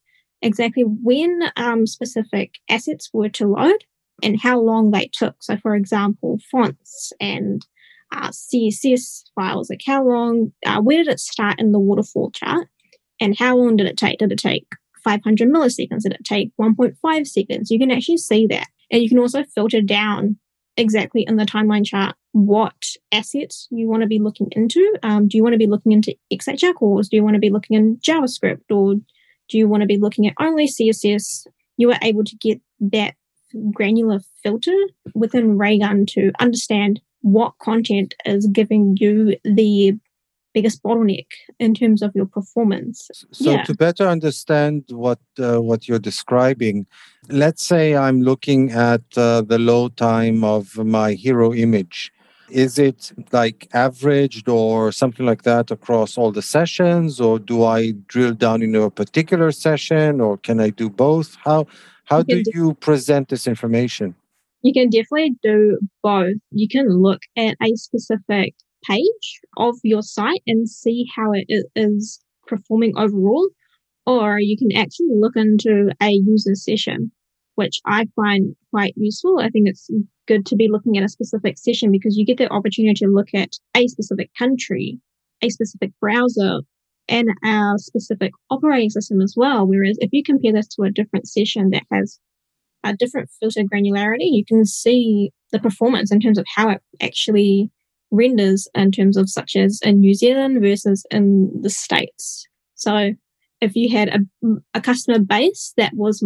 [0.42, 3.84] exactly when um, specific assets were to load
[4.22, 5.42] and how long they took.
[5.42, 7.64] So, for example, fonts and
[8.12, 12.68] uh, CSS files, like how long, uh, where did it start in the waterfall chart,
[13.20, 14.18] and how long did it take?
[14.18, 14.66] Did it take
[15.04, 16.02] 500 milliseconds?
[16.02, 17.70] Did it take 1.5 seconds?
[17.70, 18.66] You can actually see that.
[18.90, 20.38] And you can also filter down
[20.76, 24.94] exactly in the timeline chart what assets you want to be looking into.
[25.02, 27.08] Um, do you want to be looking into XHR calls?
[27.08, 28.70] Do you want to be looking in JavaScript?
[28.70, 31.46] Or do you want to be looking at only CSS?
[31.76, 33.14] You are able to get that
[33.72, 34.76] granular filter
[35.14, 39.98] within Raygun to understand what content is giving you the
[40.52, 41.26] biggest bottleneck
[41.58, 43.08] in terms of your performance.
[43.32, 43.62] So yeah.
[43.64, 46.86] to better understand what uh, what you're describing,
[47.28, 52.12] let's say I'm looking at uh, the load time of my hero image.
[52.50, 57.92] Is it like averaged or something like that across all the sessions, or do I
[58.08, 61.36] drill down into a particular session, or can I do both?
[61.44, 61.66] How
[62.04, 64.14] how you do you present this information?
[64.62, 66.34] You can definitely do both.
[66.50, 71.46] You can look at a specific page of your site and see how it
[71.76, 73.48] is performing overall,
[74.06, 77.12] or you can actually look into a user session,
[77.60, 79.38] which I find quite useful.
[79.38, 79.90] I think it's
[80.26, 83.28] good to be looking at a specific session because you get the opportunity to look
[83.34, 84.98] at a specific country,
[85.42, 86.60] a specific browser,
[87.06, 89.66] and our specific operating system as well.
[89.66, 92.18] Whereas if you compare this to a different session that has
[92.82, 97.70] a different filter granularity, you can see the performance in terms of how it actually
[98.10, 102.46] renders in terms of such as in New Zealand versus in the States.
[102.74, 103.10] So
[103.60, 104.20] if you had a,
[104.72, 106.24] a customer base that was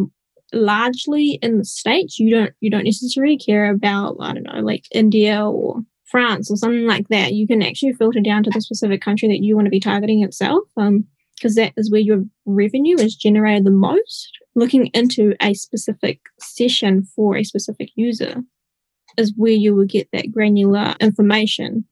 [0.54, 4.84] largely in the States, you don't you don't necessarily care about, I don't know, like
[4.92, 7.32] India or France or something like that.
[7.32, 10.22] You can actually filter down to the specific country that you want to be targeting
[10.22, 10.64] itself.
[10.76, 14.30] Um, because that is where your revenue is generated the most.
[14.54, 18.36] Looking into a specific session for a specific user
[19.18, 21.84] is where you will get that granular information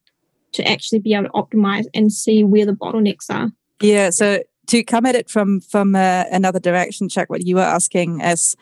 [0.53, 3.51] to actually be able to optimize and see where the bottlenecks are.
[3.81, 7.61] Yeah, so to come at it from from uh, another direction, check what you were
[7.61, 8.55] asking as,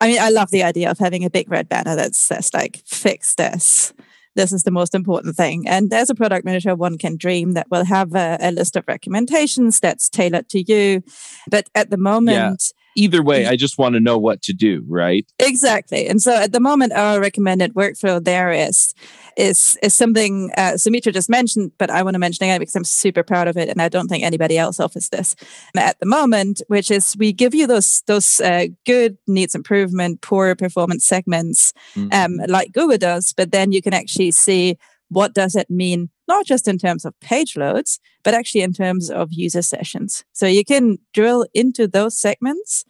[0.00, 2.82] I mean, I love the idea of having a big red banner that says like
[2.86, 3.92] "fix this."
[4.34, 5.66] This is the most important thing.
[5.66, 8.84] And as a product manager, one can dream that we'll have a, a list of
[8.86, 11.02] recommendations that's tailored to you.
[11.50, 12.56] But at the moment, yeah
[12.96, 15.30] either way, I just want to know what to do, right?
[15.38, 16.08] Exactly.
[16.08, 18.94] And so at the moment, our recommended workflow there is
[19.36, 22.84] is is something uh, Sumitra just mentioned, but I want to mention again because I'm
[22.84, 25.36] super proud of it, and I don't think anybody else offers this
[25.76, 26.62] at the moment.
[26.68, 32.08] Which is we give you those those uh, good needs improvement, poor performance segments, mm-hmm.
[32.12, 34.78] um, like Google does, but then you can actually see
[35.08, 39.10] what does it mean not just in terms of page loads, but actually in terms
[39.10, 40.24] of user sessions.
[40.32, 42.84] So you can drill into those segments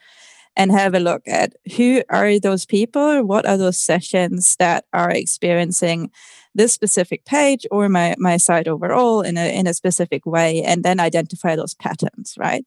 [0.56, 5.10] and have a look at who are those people, what are those sessions that are
[5.10, 6.10] experiencing
[6.54, 10.82] this specific page or my, my site overall in a, in a specific way, and
[10.82, 12.64] then identify those patterns, right?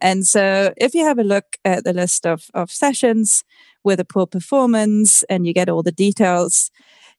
[0.00, 3.44] And so if you have a look at the list of, of sessions
[3.84, 6.70] with a poor performance and you get all the details,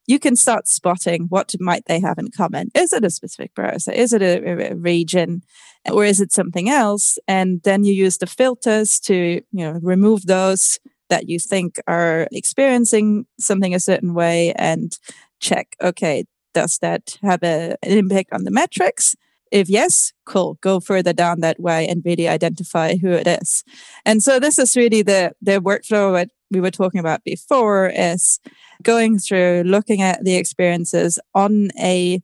[0.06, 2.70] you can start spotting what might they have in common.
[2.76, 3.92] Is it a specific browser?
[3.92, 5.44] Is it a, a, region?
[5.90, 7.18] Or is it something else?
[7.28, 10.80] And then you use the filters to, you know, remove those
[11.10, 14.98] that you think are experiencing something a certain way and
[15.40, 19.16] check, okay, does that have a, an impact on the metrics?
[19.52, 23.64] If yes, cool, go further down that way and really identify who it is.
[24.06, 28.40] And so this is really the the workflow we were talking about before is
[28.82, 32.22] going through looking at the experiences on a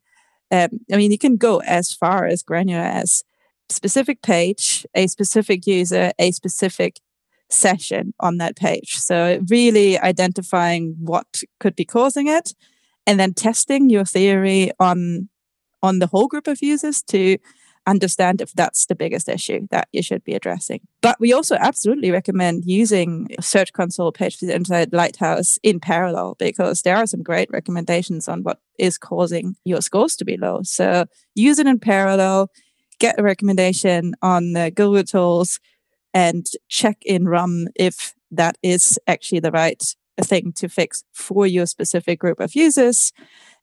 [0.52, 3.24] um, I mean, you can go as far as granular as
[3.70, 7.00] specific page, a specific user, a specific
[7.50, 8.96] session on that page.
[8.96, 12.54] So really identifying what could be causing it
[13.06, 15.30] and then testing your theory on
[15.82, 17.38] on the whole group of users to
[17.90, 20.82] understand if that's the biggest issue that you should be addressing.
[21.02, 26.98] But we also absolutely recommend using Search Console pages inside Lighthouse in parallel because there
[26.98, 30.62] are some great recommendations on what is causing your scores to be low.
[30.64, 32.52] So use it in parallel,
[33.00, 35.60] get a recommendation on the Google tools,
[36.14, 39.84] and check in RUM if that is actually the right
[40.22, 43.12] thing to fix for your specific group of users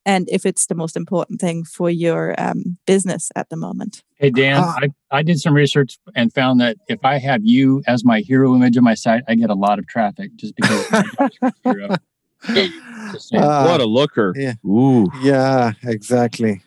[0.07, 4.05] and if it's the most important thing for your um, business at the moment.
[4.15, 7.83] Hey, Dan, uh, I, I did some research and found that if I have you
[7.87, 10.93] as my hero image on my site, I get a lot of traffic just because.
[10.93, 11.99] uh,
[13.33, 14.33] what a looker.
[14.37, 14.55] Yeah.
[14.65, 15.11] Ooh.
[15.21, 16.63] Yeah, exactly.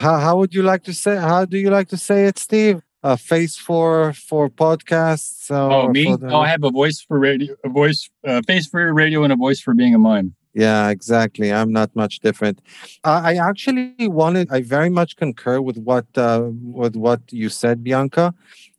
[0.00, 2.82] How, how would you like to say, how do you like to say it, Steve?
[3.02, 5.48] A face for for podcasts.
[5.50, 6.16] oh, me?
[6.16, 6.28] The...
[6.28, 9.36] Oh, I have a voice for radio, a voice, a face for radio, and a
[9.36, 10.34] voice for being a mime.
[10.56, 11.52] Yeah, exactly.
[11.52, 12.62] I'm not much different.
[13.04, 14.48] I actually wanted.
[14.50, 18.32] I very much concur with what uh, with what you said, Bianca,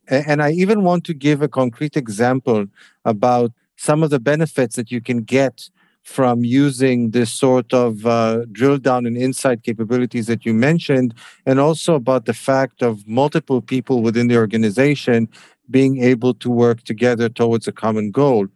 [0.08, 2.66] and I even want to give a concrete example
[3.04, 5.70] about some of the benefits that you can get
[6.02, 11.14] from using this sort of uh, drill down and insight capabilities that you mentioned,
[11.46, 15.28] and also about the fact of multiple people within the organization
[15.70, 18.48] being able to work together towards a common goal.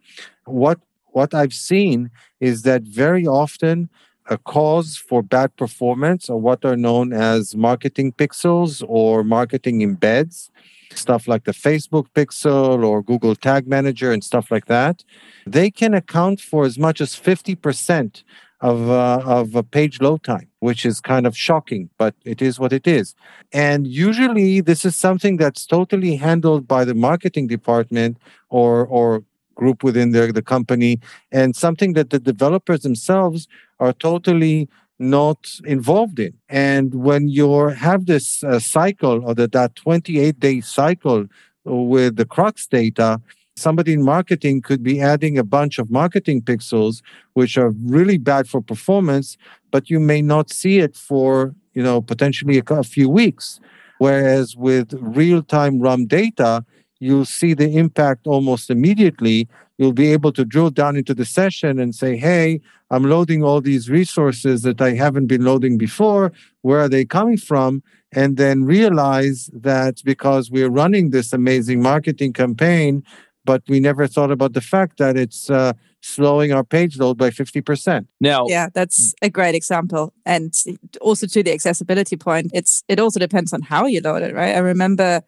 [0.45, 0.79] What
[1.13, 3.89] what I've seen is that very often
[4.27, 10.49] a cause for bad performance are what are known as marketing pixels or marketing embeds,
[10.93, 15.03] stuff like the Facebook pixel or Google Tag Manager and stuff like that.
[15.45, 18.23] They can account for as much as 50%
[18.61, 22.59] of, uh, of a page load time, which is kind of shocking, but it is
[22.59, 23.13] what it is.
[23.51, 28.17] And usually, this is something that's totally handled by the marketing department
[28.49, 29.23] or, or
[29.55, 30.99] group within the, the company
[31.31, 33.47] and something that the developers themselves
[33.79, 34.67] are totally
[34.99, 36.33] not involved in.
[36.49, 41.25] And when you have this uh, cycle or the, that 28 day cycle
[41.65, 43.19] with the CrUX data,
[43.55, 47.01] somebody in marketing could be adding a bunch of marketing pixels,
[47.33, 49.37] which are really bad for performance,
[49.71, 53.59] but you may not see it for, you know, potentially a, a few weeks.
[53.99, 56.65] Whereas with real time RUM data,
[57.03, 59.47] you'll see the impact almost immediately.
[59.77, 63.59] You'll be able to drill down into the session and say, hey, I'm loading all
[63.59, 66.31] these resources that I haven't been loading before.
[66.61, 67.83] Where are they coming from?
[68.11, 73.03] And then realize that because we're running this amazing marketing campaign,
[73.43, 75.73] but we never thought about the fact that it's uh,
[76.03, 78.05] slowing our page load by 50%.
[78.19, 80.13] Now, yeah, that's a great example.
[80.25, 80.53] And
[81.01, 84.55] also to the accessibility point, it's it also depends on how you load it, right?
[84.55, 85.21] I remember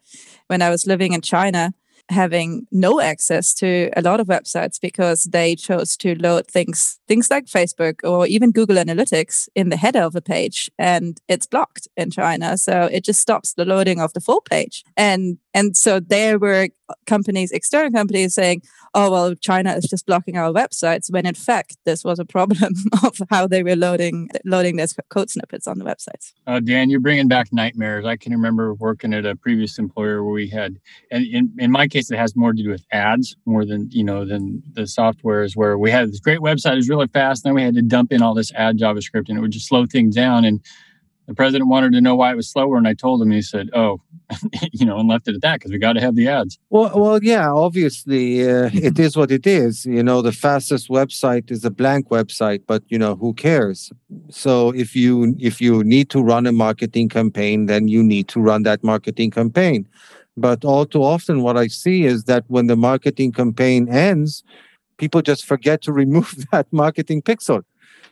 [0.48, 1.72] when I was living in China,
[2.08, 7.30] having no access to a lot of websites because they chose to load things things
[7.30, 11.88] like Facebook or even Google Analytics in the header of a page and it's blocked
[11.96, 15.98] in China so it just stops the loading of the full page and and so
[15.98, 16.68] there were
[17.06, 18.62] companies external companies saying
[18.94, 22.74] oh well China is just blocking our websites when in fact this was a problem
[23.02, 26.32] of how they were loading loading their code snippets on the websites.
[26.46, 28.04] Uh, Dan you're bringing back nightmares.
[28.04, 30.78] I can remember working at a previous employer where we had
[31.10, 34.04] and in, in my case it has more to do with ads more than you
[34.04, 37.50] know than the softwares where we had this great website it was really fast and
[37.50, 39.86] then we had to dump in all this ad javascript and it would just slow
[39.86, 40.44] things down.
[40.44, 40.60] And
[41.26, 43.68] the president wanted to know why it was slower and i told him he said
[43.74, 44.00] oh
[44.72, 46.58] you know and left it at that because we got to have the ads.
[46.70, 51.50] Well well yeah obviously uh, it is what it is you know the fastest website
[51.50, 53.92] is a blank website but you know who cares?
[54.30, 58.40] So if you if you need to run a marketing campaign then you need to
[58.40, 59.86] run that marketing campaign.
[60.36, 64.44] But all too often, what I see is that when the marketing campaign ends,
[64.98, 67.62] people just forget to remove that marketing pixel.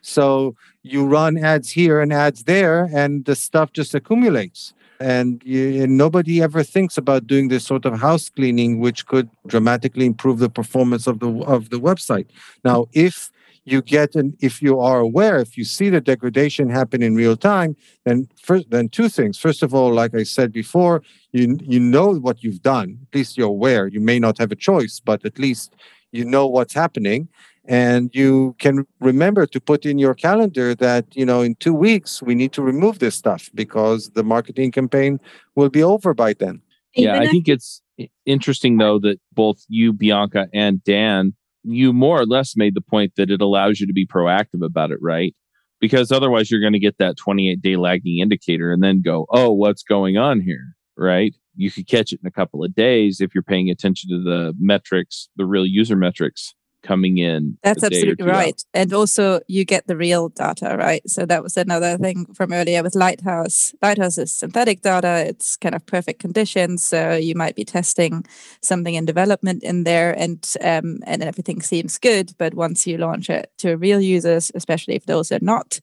[0.05, 4.75] So you run ads here and ads there, and the stuff just accumulates.
[5.01, 9.29] And, you, and, nobody ever thinks about doing this sort of house cleaning, which could
[9.47, 12.27] dramatically improve the performance of the of the website.
[12.65, 13.33] Now, if
[13.65, 17.37] you get an if you are aware if you see the degradation happen in real
[17.37, 17.75] time
[18.05, 21.03] then first then two things first of all like i said before
[21.33, 24.57] you you know what you've done at least you're aware you may not have a
[24.71, 25.75] choice but at least
[26.13, 27.27] you know what's happening
[27.67, 32.23] and you can remember to put in your calendar that you know in two weeks
[32.23, 35.19] we need to remove this stuff because the marketing campaign
[35.55, 36.61] will be over by then
[36.95, 37.83] yeah i think it's
[38.27, 41.33] interesting though that both you bianca and dan
[41.65, 44.91] you more or less made the point that it allows you to be proactive about
[44.91, 45.35] it, right?
[45.81, 49.53] Because otherwise, you're going to get that 28 day lagging indicator and then go, oh,
[49.53, 51.35] what's going on here, right?
[51.57, 54.55] You could catch it in a couple of days if you're paying attention to the
[54.59, 56.55] metrics, the real user metrics
[56.85, 57.59] coming in.
[57.63, 58.55] That's absolutely right.
[58.55, 58.65] Out.
[58.75, 61.03] And also you get the real data, right?
[61.09, 63.75] So that was another thing from earlier with Lighthouse.
[63.83, 65.25] Lighthouse is synthetic data.
[65.27, 66.85] It's kind of perfect conditions.
[66.85, 68.25] So you might be testing
[68.63, 72.33] something in development in there and um, and everything seems good.
[72.39, 75.81] But once you launch it to real users, especially if those are not,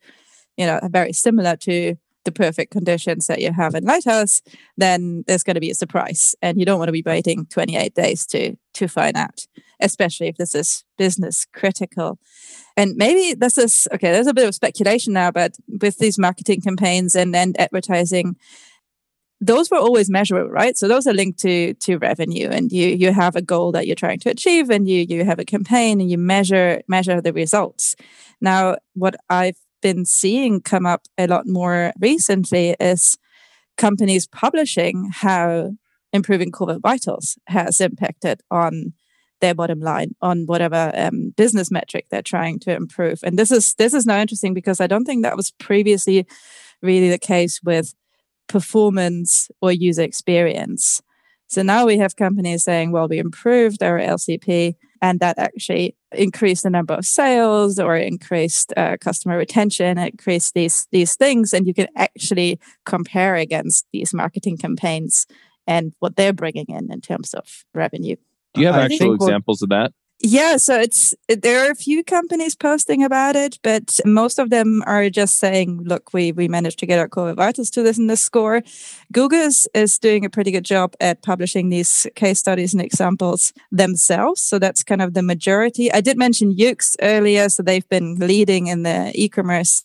[0.55, 1.95] you know, very similar to
[2.25, 4.41] the perfect conditions that you have in Lighthouse,
[4.77, 7.93] then there's going to be a surprise, and you don't want to be waiting 28
[7.93, 9.47] days to to find out,
[9.81, 12.19] especially if this is business critical.
[12.77, 14.11] And maybe this is okay.
[14.11, 18.35] There's a bit of speculation now, but with these marketing campaigns and and advertising,
[19.41, 20.77] those were always measurable, right?
[20.77, 23.95] So those are linked to to revenue, and you you have a goal that you're
[23.95, 27.95] trying to achieve, and you you have a campaign, and you measure measure the results.
[28.39, 33.17] Now, what I've been seeing come up a lot more recently is
[33.77, 35.71] companies publishing how
[36.13, 38.93] improving core vitals has impacted on
[39.39, 43.19] their bottom line on whatever um, business metric they're trying to improve.
[43.23, 46.25] And this is this is now interesting because i don't think that was previously
[46.81, 47.93] really the case with
[48.47, 51.01] performance or user experience.
[51.47, 56.63] So now we have companies saying well we improved our lcp and that actually increased
[56.63, 61.73] the number of sales or increased uh, customer retention increased these these things and you
[61.73, 65.25] can actually compare against these marketing campaigns
[65.67, 68.15] and what they're bringing in in terms of revenue.
[68.53, 69.93] Do you have actual examples of that
[70.23, 74.83] yeah, so it's there are a few companies posting about it, but most of them
[74.85, 78.07] are just saying, "Look, we we managed to get our core vitals to this in
[78.07, 78.61] this score."
[79.11, 83.53] Google is, is doing a pretty good job at publishing these case studies and examples
[83.71, 85.91] themselves, so that's kind of the majority.
[85.91, 89.83] I did mention Yoox earlier, so they've been leading in the e-commerce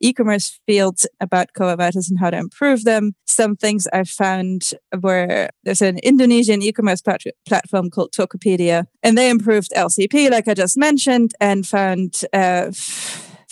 [0.00, 3.12] e-commerce fields about core vitals and how to improve them.
[3.26, 9.30] Some things I found were there's an Indonesian e-commerce plat- platform called Tokopedia, and they
[9.30, 12.70] improved LCP, like I just mentioned, and found uh,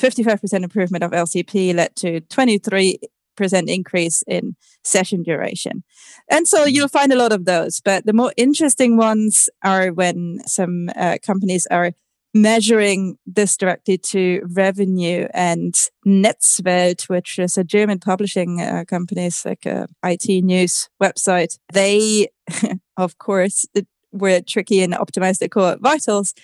[0.01, 2.99] 55% improvement of LCP led to 23
[3.39, 5.85] percent increase in session duration.
[6.29, 6.75] And so mm-hmm.
[6.75, 7.81] you'll find a lot of those.
[7.81, 11.93] But the more interesting ones are when some uh, companies are
[12.35, 15.75] measuring this directly to revenue and
[16.07, 21.59] Netzwelt, which is a German publishing uh, company, it's like a IT news website.
[21.73, 22.29] They,
[22.97, 23.67] of course,
[24.13, 26.35] were tricky and optimized their core vitals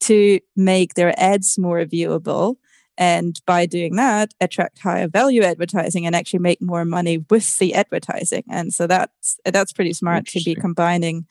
[0.00, 2.56] to make their ads more viewable.
[2.98, 7.74] And by doing that attract higher value advertising and actually make more money with the
[7.74, 8.44] advertising.
[8.50, 11.26] And so that's that's pretty smart to be combining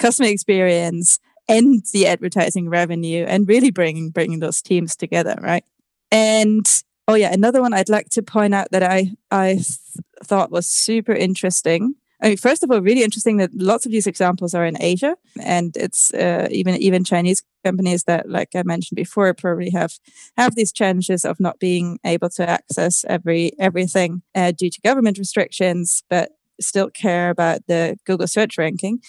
[0.00, 5.64] customer experience and the advertising revenue and really bringing bringing those teams together right
[6.10, 9.78] and oh yeah another one i'd like to point out that i i th-
[10.24, 14.06] thought was super interesting I mean, first of all, really interesting that lots of these
[14.06, 18.94] examples are in Asia, and it's uh, even even Chinese companies that, like I mentioned
[18.94, 19.98] before, probably have
[20.36, 25.18] have these challenges of not being able to access every everything uh, due to government
[25.18, 26.30] restrictions, but
[26.60, 29.00] still care about the Google search ranking.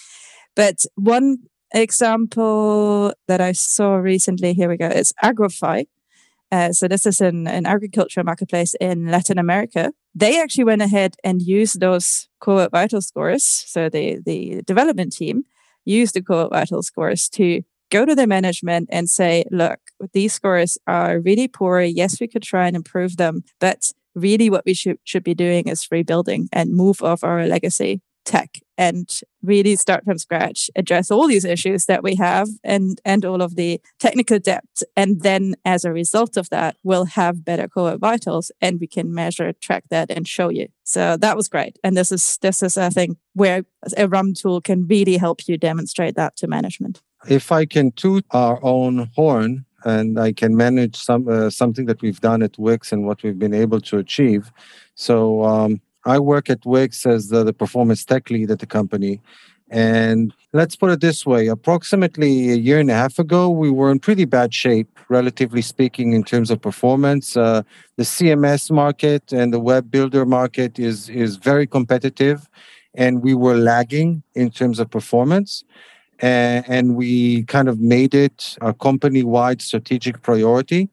[0.56, 1.38] But one
[1.74, 5.86] example that I saw recently, here we go, it's Agrofy.
[6.52, 9.92] Uh, so this is an, an agricultural marketplace in Latin America.
[10.14, 13.44] They actually went ahead and used those Core Vital scores.
[13.44, 15.44] So the, the development team
[15.84, 19.80] used the Core Vital scores to go to their management and say, look,
[20.12, 21.80] these scores are really poor.
[21.80, 25.66] Yes, we could try and improve them, but really what we should, should be doing
[25.66, 31.28] is rebuilding and move off our legacy tech and really start from scratch address all
[31.28, 34.82] these issues that we have and and all of the technical depth.
[34.96, 39.14] And then as a result of that we'll have better core vitals and we can
[39.14, 40.68] measure track that and show you.
[40.82, 41.78] So that was great.
[41.84, 43.64] And this is this is i think where
[43.96, 47.02] a rum tool can really help you demonstrate that to management.
[47.28, 52.00] If i can toot our own horn and I can manage some uh, something that
[52.00, 54.50] we've done at Wix and what we've been able to achieve.
[54.94, 59.20] So um, I work at Wix as the, the performance tech lead at the company.
[59.70, 63.90] And let's put it this way approximately a year and a half ago, we were
[63.90, 67.36] in pretty bad shape, relatively speaking, in terms of performance.
[67.36, 67.62] Uh,
[67.96, 72.48] the CMS market and the web builder market is, is very competitive,
[72.94, 75.64] and we were lagging in terms of performance.
[76.20, 80.88] And, and we kind of made it a company wide strategic priority.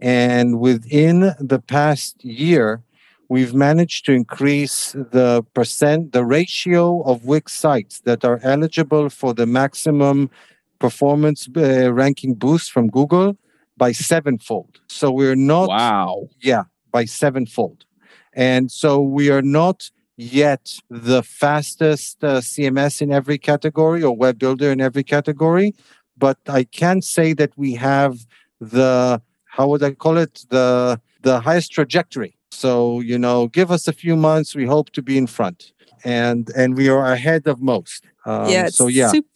[0.00, 2.82] And within the past year,
[3.28, 9.34] we've managed to increase the percent, the ratio of Wix sites that are eligible for
[9.34, 10.30] the maximum
[10.78, 13.36] performance uh, ranking boost from Google
[13.76, 14.80] by sevenfold.
[14.88, 15.68] So we're not.
[15.68, 16.28] Wow.
[16.40, 17.84] Yeah, by sevenfold.
[18.32, 24.38] And so we are not yet the fastest uh, CMS in every category or web
[24.38, 25.74] builder in every category,
[26.16, 28.26] but I can say that we have
[28.60, 30.44] the, how would I call it?
[30.48, 34.54] The, the highest trajectory so, you know, give us a few months.
[34.54, 35.72] We hope to be in front,
[36.04, 38.04] and and we are ahead of most.
[38.24, 38.68] Um, yeah.
[38.68, 39.10] So yeah.
[39.10, 39.28] Super,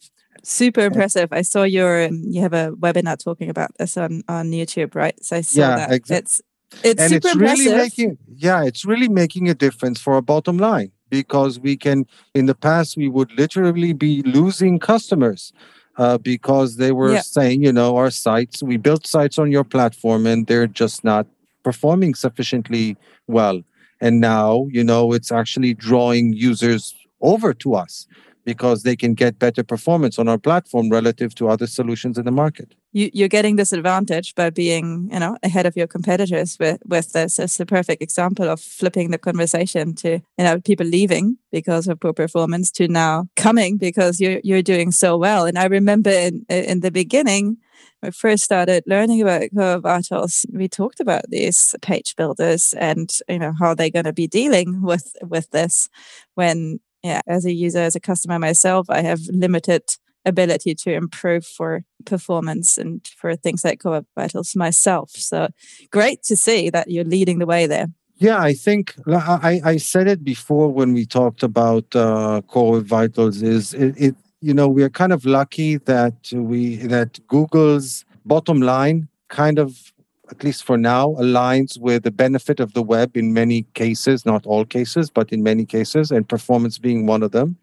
[0.43, 1.29] super impressive.
[1.31, 5.17] I saw your um, you have a webinar talking about this on on YouTube, right?
[5.23, 5.91] So I saw yeah, that.
[5.91, 6.17] Exactly.
[6.17, 6.41] It's
[6.83, 7.65] it's and super it's impressive.
[7.65, 12.05] really making yeah, it's really making a difference for our bottom line because we can
[12.33, 15.53] in the past we would literally be losing customers
[15.97, 17.21] uh, because they were yeah.
[17.21, 21.27] saying, you know, our sites, we built sites on your platform and they're just not
[21.63, 22.97] performing sufficiently
[23.27, 23.61] well.
[23.99, 28.07] And now, you know, it's actually drawing users over to us
[28.43, 32.31] because they can get better performance on our platform relative to other solutions in the
[32.31, 32.73] market.
[32.93, 37.13] You, are getting this advantage by being, you know, ahead of your competitors with, with
[37.13, 37.39] this.
[37.39, 41.99] It's a perfect example of flipping the conversation to, you know, people leaving because of
[41.99, 45.45] poor performance to now coming because you're you're doing so well.
[45.45, 47.57] And I remember in in the beginning,
[48.03, 53.53] I first started learning about Vitals, we talked about these page builders and you know
[53.59, 55.89] how they're going to be dealing with with this
[56.35, 59.83] when yeah as a user as a customer myself I have limited
[60.25, 65.11] ability to improve for performance and for things like Core Vitals myself.
[65.11, 65.49] So
[65.91, 67.87] great to see that you're leading the way there.
[68.17, 73.41] Yeah, I think I, I said it before when we talked about uh, Core Vitals.
[73.41, 79.07] Is it, it you know we're kind of lucky that we that google's bottom line
[79.29, 79.91] kind of
[80.31, 84.45] at least for now aligns with the benefit of the web in many cases not
[84.45, 87.57] all cases but in many cases and performance being one of them.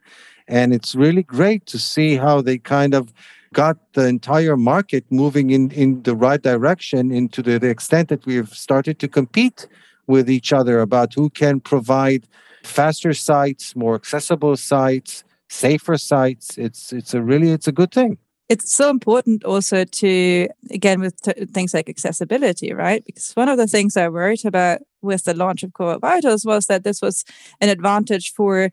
[0.47, 3.13] And it's really great to see how they kind of
[3.53, 8.25] got the entire market moving in in the right direction into the, the extent that
[8.27, 9.67] we've started to compete
[10.07, 12.27] with each other about who can provide
[12.63, 18.19] faster sites more accessible sites safer sites it's it's a really it's a good thing.
[18.49, 23.05] It's so important also to again with t- things like accessibility right?
[23.05, 26.67] Because one of the things i worried about with the launch of core vitals was
[26.67, 27.25] that this was
[27.61, 28.71] an advantage for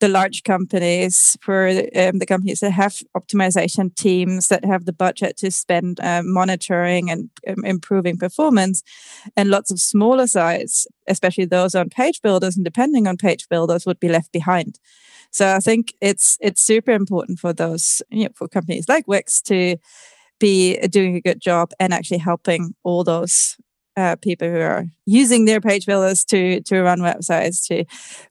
[0.00, 5.36] the large companies, for um, the companies that have optimization teams that have the budget
[5.38, 8.82] to spend um, monitoring and um, improving performance,
[9.36, 13.86] and lots of smaller sites, especially those on page builders and depending on page builders,
[13.86, 14.78] would be left behind.
[15.30, 19.40] So I think it's it's super important for those you know, for companies like Wix
[19.42, 19.76] to
[20.38, 23.56] be doing a good job and actually helping all those
[23.98, 27.84] uh, people who are using their page builders to to run websites to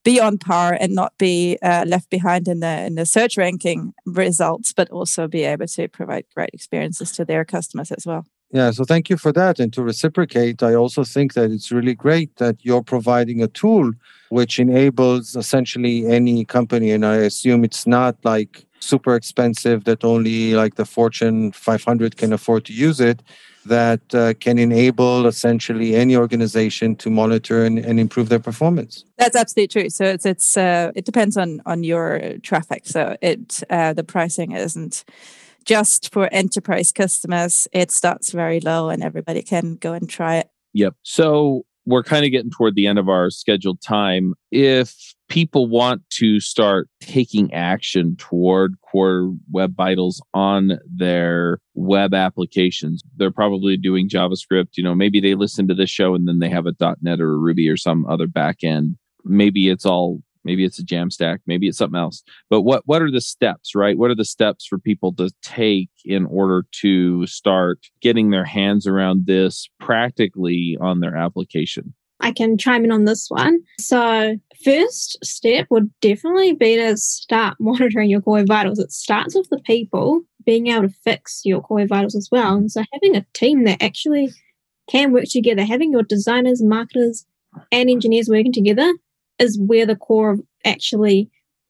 [0.03, 3.93] be on par and not be uh, left behind in the in the search ranking
[4.05, 8.25] results, but also be able to provide great experiences to their customers as well.
[8.51, 9.59] Yeah, so thank you for that.
[9.59, 13.91] And to reciprocate, I also think that it's really great that you're providing a tool
[14.29, 20.53] which enables essentially any company, and I assume it's not like super expensive that only
[20.53, 23.21] like the Fortune 500 can afford to use it
[23.67, 29.05] that uh, can enable essentially any organization to monitor and, and, improve their performance.
[29.17, 29.89] That's absolutely true.
[29.89, 32.85] So it's it's uh, it depends on on your traffic.
[32.85, 35.03] So it uh, the pricing isn't
[35.65, 37.67] just for enterprise customers.
[37.71, 40.49] It starts very low, and everybody can go and try it.
[40.73, 40.95] Yep.
[41.03, 44.33] So we're kind of getting toward the end of our scheduled time.
[44.51, 53.03] If people want to start taking action toward core web vitals on their web applications,
[53.17, 54.77] they're probably doing JavaScript.
[54.77, 57.33] You know, maybe they listen to this show and then they have a .NET or
[57.33, 58.95] a Ruby or some other backend.
[59.23, 63.11] Maybe it's all maybe it's a jamstack maybe it's something else but what what are
[63.11, 67.79] the steps right what are the steps for people to take in order to start
[68.01, 73.27] getting their hands around this practically on their application I can chime in on this
[73.29, 73.59] one.
[73.79, 78.79] So, first step would definitely be to start monitoring your core vitals.
[78.79, 82.55] It starts with the people being able to fix your core vitals as well.
[82.55, 84.31] And so, having a team that actually
[84.89, 87.25] can work together, having your designers, marketers,
[87.71, 88.93] and engineers working together
[89.39, 91.29] is where the core of actually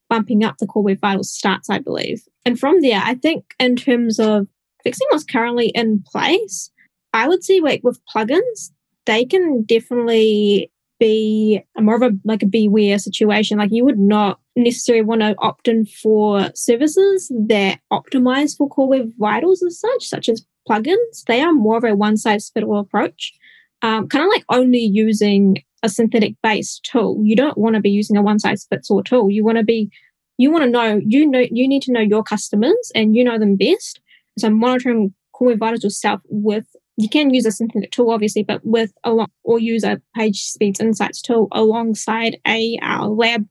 [0.10, 2.24] bumping up the core web vitals starts, I believe.
[2.46, 4.48] And from there, I think in terms of
[4.84, 6.72] fixing what's currently in place,
[7.14, 8.72] I would say like with plugins,
[9.08, 13.58] they can definitely be more of a like a beware situation.
[13.58, 18.90] Like you would not necessarily want to opt in for services that optimize for core
[18.90, 21.24] web vitals as such, such as plugins.
[21.28, 23.34] They are more of a one size fit all approach.
[23.82, 27.22] Um, kind of like only using a synthetic based tool.
[27.24, 29.30] You don't want to be using a one size fits all tool.
[29.30, 29.92] You want to be,
[30.38, 33.38] you want to know, you know, you need to know your customers and you know
[33.38, 34.02] them best.
[34.40, 36.66] So monitoring core web vitals yourself with,
[36.98, 40.42] you can use a synthetic tool obviously, but with a lot, or use a page
[40.42, 43.46] speeds insights tool alongside a uh, lab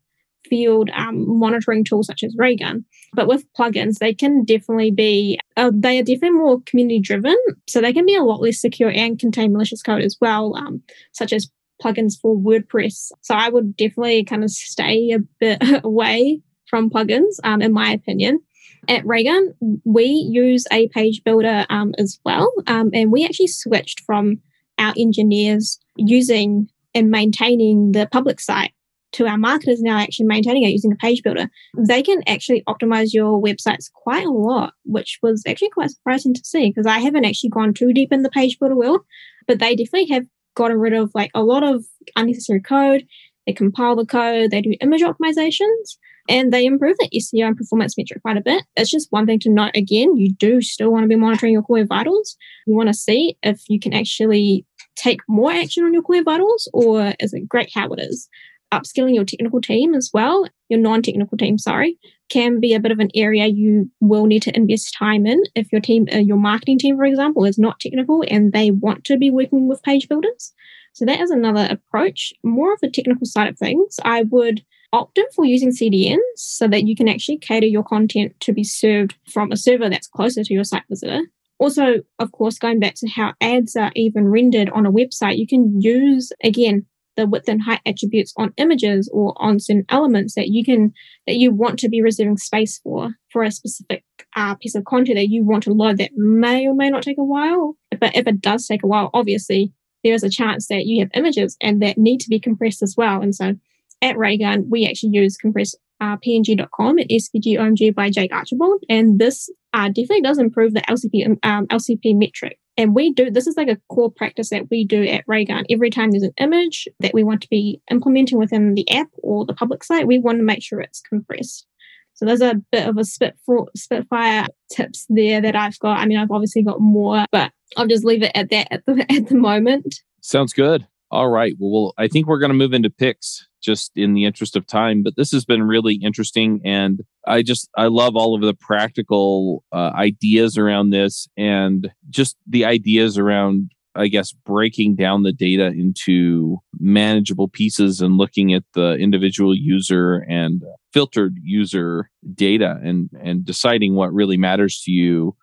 [0.49, 2.85] field um, monitoring tool such as Raygun.
[3.15, 7.37] But with plugins, they can definitely be, uh, they are definitely more community driven.
[7.69, 10.83] So they can be a lot less secure and contain malicious code as well, um,
[11.13, 11.51] such as
[11.83, 13.11] plugins for WordPress.
[13.23, 17.91] So I would definitely kind of stay a bit away from plugins, um, in my
[17.93, 18.41] opinion.
[18.89, 22.53] At Raygun, we use a page builder um, as well.
[22.67, 24.41] Um, and we actually switched from
[24.79, 28.73] our engineers using and maintaining the public site
[29.13, 31.49] to our marketers now actually maintaining it using a page builder.
[31.77, 36.45] They can actually optimize your websites quite a lot, which was actually quite surprising to
[36.45, 39.01] see because I haven't actually gone too deep in the page builder world,
[39.47, 41.85] but they definitely have gotten rid of like a lot of
[42.15, 43.07] unnecessary code.
[43.47, 45.97] They compile the code, they do image optimizations,
[46.29, 48.65] and they improve the SEO and performance metric quite a bit.
[48.77, 51.63] It's just one thing to note again, you do still want to be monitoring your
[51.63, 52.37] core vitals.
[52.67, 54.67] You want to see if you can actually
[54.97, 58.29] take more action on your core vitals or is it great how it is
[58.73, 61.99] upskilling your technical team as well, your non technical team, sorry,
[62.29, 65.71] can be a bit of an area you will need to invest time in if
[65.73, 69.17] your team, uh, your marketing team, for example, is not technical and they want to
[69.17, 70.53] be working with page builders.
[70.93, 72.33] So that is another approach.
[72.43, 74.65] More of the technical side of things, I would
[74.97, 78.65] opt in for using CDNs so that you can actually cater your content to be
[78.65, 81.23] served from a server that's closer to your site visitor.
[81.59, 85.47] Also, of course, going back to how ads are even rendered on a website, you
[85.47, 86.85] can use, again,
[87.17, 90.93] the width and height attributes on images or on certain elements that you can
[91.27, 94.05] that you want to be reserving space for for a specific
[94.37, 97.19] uh, piece of content that you want to load that may or may not take
[97.19, 99.73] a while but if it does take a while obviously
[100.05, 102.95] there is a chance that you have images and that need to be compressed as
[102.97, 103.55] well and so
[104.03, 109.51] at raygun we actually use compress uh, png.com at svgomg by jake archibald and this
[109.73, 113.69] uh, definitely does improve the lcp um, lcp metric and we do, this is like
[113.69, 115.65] a core practice that we do at Raygun.
[115.71, 119.47] Every time there's an image that we want to be implementing within the app or
[119.47, 121.67] the public site, we want to make sure it's compressed.
[122.15, 123.37] So there's a bit of a spit
[123.77, 125.99] spitfire tips there that I've got.
[125.99, 129.07] I mean, I've obviously got more, but I'll just leave it at that at the
[129.11, 130.01] at the moment.
[130.21, 130.87] Sounds good.
[131.11, 131.55] All right.
[131.59, 135.03] Well, I think we're going to move into picks just in the interest of time,
[135.03, 136.61] but this has been really interesting.
[136.65, 142.37] And I just, I love all of the practical uh, ideas around this and just
[142.47, 148.65] the ideas around, I guess, breaking down the data into manageable pieces and looking at
[148.75, 155.37] the individual user and filtered user data and, and deciding what really matters to you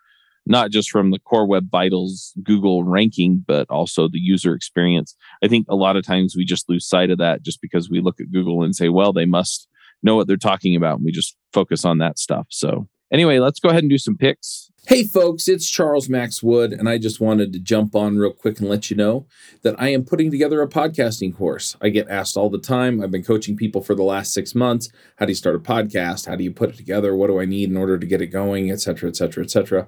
[0.46, 5.16] not just from the core web vitals Google ranking, but also the user experience.
[5.44, 8.02] I think a lot of times we just lose sight of that just because we
[8.02, 9.68] look at Google and say, well, they must
[10.02, 10.98] know what they're talking about.
[10.98, 12.48] And we just focus on that stuff.
[12.50, 14.70] So, anyway, let's go ahead and do some picks.
[14.86, 18.60] Hey, folks, it's Charles Max Wood, and I just wanted to jump on real quick
[18.60, 19.26] and let you know
[19.62, 21.78] that I am putting together a podcasting course.
[21.82, 23.02] I get asked all the time.
[23.02, 24.90] I've been coaching people for the last six months.
[25.16, 26.28] How do you start a podcast?
[26.28, 27.16] How do you put it together?
[27.16, 29.52] What do I need in order to get it going, et cetera, et cetera, et
[29.52, 29.88] cetera.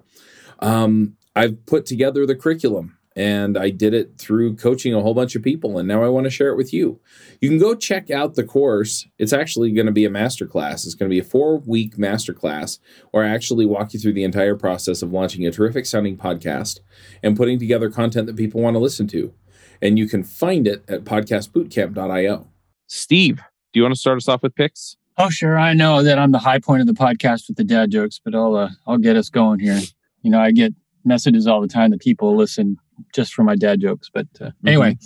[0.60, 5.36] Um, I've put together the curriculum and I did it through coaching a whole bunch
[5.36, 5.78] of people.
[5.78, 7.00] And now I want to share it with you.
[7.40, 9.08] You can go check out the course.
[9.18, 10.86] It's actually going to be a masterclass.
[10.86, 12.80] It's going to be a four week masterclass
[13.12, 16.80] where I actually walk you through the entire process of launching a terrific sounding podcast
[17.24, 19.34] and putting together content that people want to listen to.
[19.82, 22.48] And you can find it at podcastbootcamp.io.
[22.88, 23.38] Steve,
[23.72, 24.98] do you want to start us off with picks?
[25.18, 25.58] Oh, sure.
[25.58, 28.36] I know that I'm the high point of the podcast with the dad jokes, but
[28.36, 29.80] I'll uh, I'll get us going here
[30.26, 30.74] you know, I get
[31.06, 32.78] messages all the time that people listen
[33.14, 34.10] just for my dad jokes.
[34.12, 34.68] But uh, mm-hmm.
[34.68, 34.98] anyway,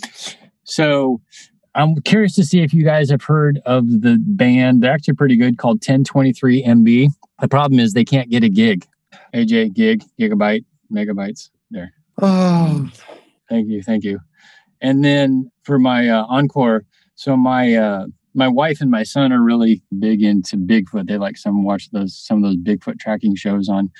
[0.64, 1.20] so
[1.74, 4.82] I'm curious to see if you guys have heard of the band.
[4.82, 7.08] They're actually pretty good called 1023 MB.
[7.40, 8.86] The problem is they can't get a gig.
[9.34, 11.50] AJ, gig, gigabyte, megabytes.
[11.70, 11.92] There.
[12.20, 12.90] Oh,
[13.48, 13.82] thank you.
[13.82, 14.20] Thank you.
[14.80, 19.42] And then for my uh, encore, so my, uh, my wife and my son are
[19.42, 21.08] really big into Bigfoot.
[21.08, 23.90] They like some watch those some of those Bigfoot tracking shows on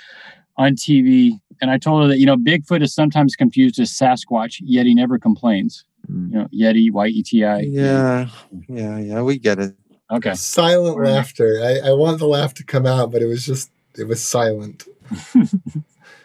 [0.60, 4.60] on TV, and I told her that you know Bigfoot is sometimes confused as Sasquatch,
[4.62, 5.84] yet he never complains.
[6.08, 6.32] Mm.
[6.32, 7.60] You know, Yeti, Y E T I.
[7.60, 8.28] Yeah,
[8.68, 9.22] yeah, yeah.
[9.22, 9.74] We get it.
[10.10, 10.34] Okay.
[10.34, 11.10] Silent right.
[11.10, 11.60] laughter.
[11.62, 14.84] I, I want the laugh to come out, but it was just it was silent.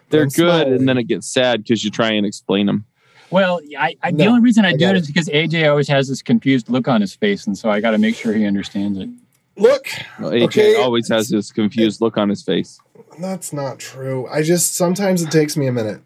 [0.10, 0.74] They're I'm good, smiling.
[0.74, 2.86] and then it gets sad because you try and explain them.
[3.32, 5.88] Well, I, I no, the only reason I, I do it is because AJ always
[5.88, 8.46] has this confused look on his face, and so I got to make sure he
[8.46, 9.10] understands it.
[9.58, 9.88] Look,
[10.20, 10.76] well, AJ okay.
[10.76, 12.80] always has this confused look on his face.
[13.20, 14.28] That's not true.
[14.28, 16.02] I just sometimes it takes me a minute.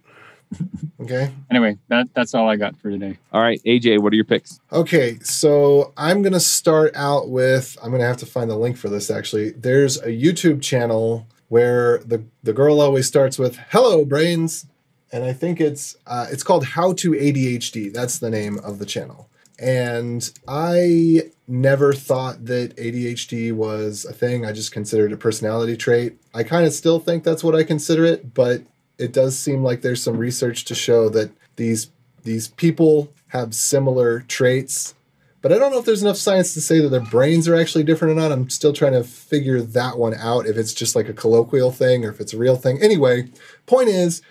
[1.02, 1.32] Okay.
[1.50, 3.18] Anyway, that that's all I got for today.
[3.32, 4.60] All right, AJ, what are your picks?
[4.72, 8.90] Okay, so I'm gonna start out with I'm gonna have to find the link for
[8.90, 9.52] this actually.
[9.52, 14.66] There's a YouTube channel where the the girl always starts with "Hello, brains,"
[15.12, 17.94] and I think it's uh, it's called How to ADHD.
[17.94, 19.30] That's the name of the channel.
[19.58, 24.46] And I never thought that ADHD was a thing.
[24.46, 26.18] I just considered a personality trait.
[26.34, 28.62] I kind of still think that's what I consider it, but
[28.98, 31.90] it does seem like there's some research to show that these
[32.24, 34.94] these people have similar traits.
[35.42, 37.86] But I don't know if there's enough science to say that their brains are actually
[37.86, 38.32] different or not.
[38.32, 42.04] I'm still trying to figure that one out if it's just like a colloquial thing
[42.04, 42.82] or if it's a real thing.
[42.82, 43.30] Anyway,
[43.66, 44.22] point is,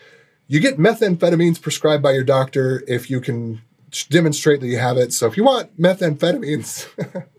[0.49, 3.62] you get methamphetamines prescribed by your doctor if you can
[4.11, 5.12] demonstrate that you have it.
[5.12, 6.89] So if you want methamphetamines,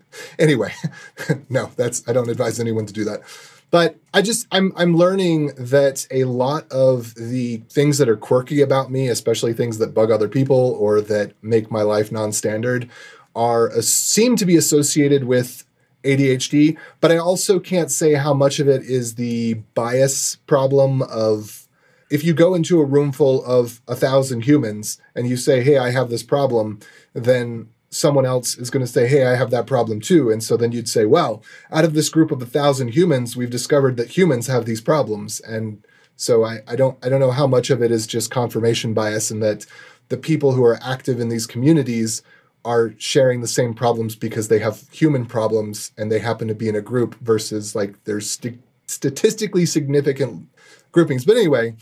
[0.38, 0.72] anyway,
[1.48, 3.22] no, that's I don't advise anyone to do that.
[3.70, 8.60] But I just I'm I'm learning that a lot of the things that are quirky
[8.60, 12.90] about me, especially things that bug other people or that make my life non-standard,
[13.34, 15.64] are uh, seem to be associated with
[16.02, 16.76] ADHD.
[17.00, 21.68] But I also can't say how much of it is the bias problem of
[22.10, 25.78] if you go into a room full of a thousand humans and you say, Hey,
[25.78, 26.80] I have this problem,
[27.14, 30.30] then someone else is going to say, Hey, I have that problem too.
[30.30, 33.50] And so then you'd say, Well, out of this group of a thousand humans, we've
[33.50, 35.40] discovered that humans have these problems.
[35.40, 35.84] And
[36.16, 39.30] so I, I don't I don't know how much of it is just confirmation bias
[39.30, 39.64] and that
[40.08, 42.22] the people who are active in these communities
[42.64, 46.68] are sharing the same problems because they have human problems and they happen to be
[46.68, 50.46] in a group versus like there's st- statistically significant
[50.92, 51.24] groupings.
[51.24, 51.74] But anyway,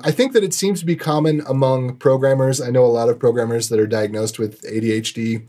[0.00, 2.60] I think that it seems to be common among programmers.
[2.60, 5.46] I know a lot of programmers that are diagnosed with ADHD,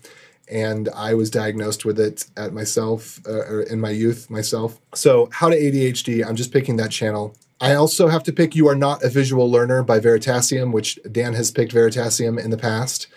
[0.49, 4.79] and I was diagnosed with it at myself uh, or in my youth myself.
[4.93, 6.25] So, how to ADHD?
[6.25, 7.35] I'm just picking that channel.
[7.59, 11.33] I also have to pick You Are Not a Visual Learner by Veritasium, which Dan
[11.33, 13.07] has picked Veritasium in the past.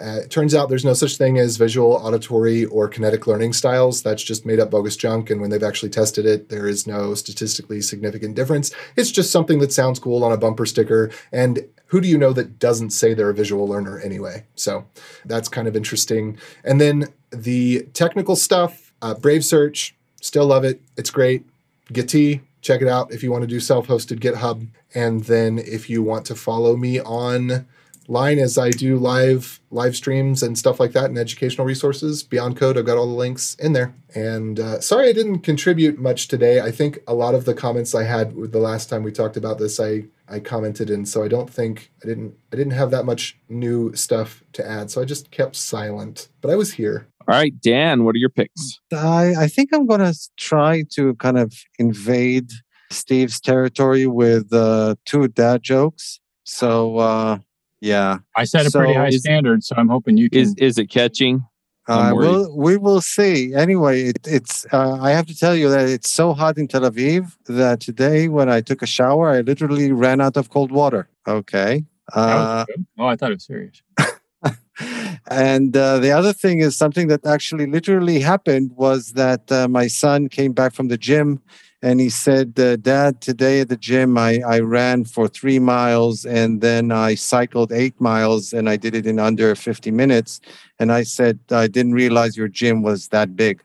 [0.00, 4.02] Uh, it turns out there's no such thing as visual, auditory, or kinetic learning styles.
[4.02, 5.30] That's just made up bogus junk.
[5.30, 8.72] And when they've actually tested it, there is no statistically significant difference.
[8.96, 11.10] It's just something that sounds cool on a bumper sticker.
[11.30, 14.44] And who do you know that doesn't say they're a visual learner anyway?
[14.56, 14.86] So
[15.24, 16.38] that's kind of interesting.
[16.64, 20.80] And then the technical stuff, uh, Brave Search, still love it.
[20.96, 21.44] It's great.
[21.92, 24.66] Gitea, check it out if you want to do self-hosted GitHub.
[24.92, 27.66] And then if you want to follow me on
[28.08, 32.22] line as I do live live streams and stuff like that and educational resources.
[32.22, 33.94] Beyond Code, I've got all the links in there.
[34.14, 36.60] And uh, sorry I didn't contribute much today.
[36.60, 39.58] I think a lot of the comments I had the last time we talked about
[39.58, 43.04] this, I I commented in, so I don't think I didn't I didn't have that
[43.04, 44.90] much new stuff to add.
[44.90, 46.28] So I just kept silent.
[46.40, 47.08] But I was here.
[47.26, 48.80] All right, Dan, what are your picks?
[48.92, 52.50] I, I think I'm going to try to kind of invade
[52.90, 56.20] Steve's territory with uh, two dad jokes.
[56.44, 57.38] So uh,
[57.84, 60.40] yeah, I set a pretty high is- standard, so I'm hoping you can.
[60.40, 61.44] Is is it catching?
[61.86, 63.54] I'm Uh, we'll, we will see.
[63.54, 64.64] Anyway, it, it's.
[64.72, 68.28] Uh, I have to tell you that it's so hot in Tel Aviv that today,
[68.28, 71.10] when I took a shower, I literally ran out of cold water.
[71.28, 71.84] Okay.
[72.14, 72.64] Uh,
[72.98, 73.82] oh, I thought it was serious.
[75.30, 79.86] and uh, the other thing is something that actually literally happened was that uh, my
[79.86, 81.40] son came back from the gym
[81.84, 86.24] and he said, uh, Dad, today at the gym, I, I ran for three miles
[86.24, 90.40] and then I cycled eight miles and I did it in under 50 minutes.
[90.78, 93.62] And I said, I didn't realize your gym was that big.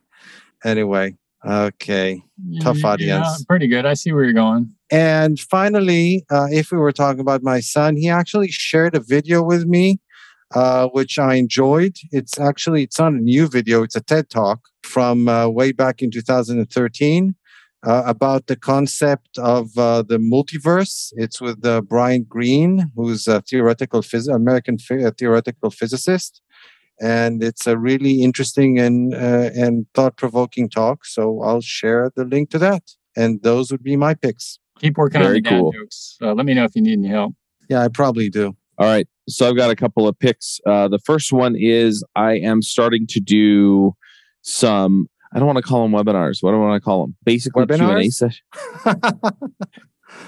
[0.66, 1.16] Anyway,
[1.48, 2.22] okay.
[2.60, 3.26] Tough audience.
[3.26, 3.86] Yeah, pretty good.
[3.86, 4.76] I see where you're going.
[4.92, 9.42] And finally, uh, if we were talking about my son, he actually shared a video
[9.42, 10.02] with me,
[10.54, 11.96] uh, which I enjoyed.
[12.12, 16.02] It's actually it's not a new video; it's a TED talk from uh, way back
[16.02, 17.36] in 2013
[17.86, 21.12] uh, about the concept of uh, the multiverse.
[21.16, 26.42] It's with uh, Brian Greene, who's a theoretical phys- American phy- uh, theoretical physicist.
[27.02, 31.06] And it's a really interesting and uh, and thought provoking talk.
[31.06, 32.84] So I'll share the link to that.
[33.16, 34.60] And those would be my picks.
[34.80, 35.72] Keep working on Very the dad cool.
[35.72, 36.18] jokes.
[36.22, 37.34] Uh, let me know if you need any help.
[37.70, 38.56] Yeah, I probably do.
[38.78, 39.08] All right.
[39.30, 40.60] So I've got a couple of picks.
[40.66, 43.94] Uh, the first one is I am starting to do
[44.42, 45.08] some.
[45.34, 46.42] I don't want to call them webinars.
[46.42, 47.16] What do I want to call them?
[47.24, 48.14] Basically, Q and A Webinars?
[48.14, 48.44] session.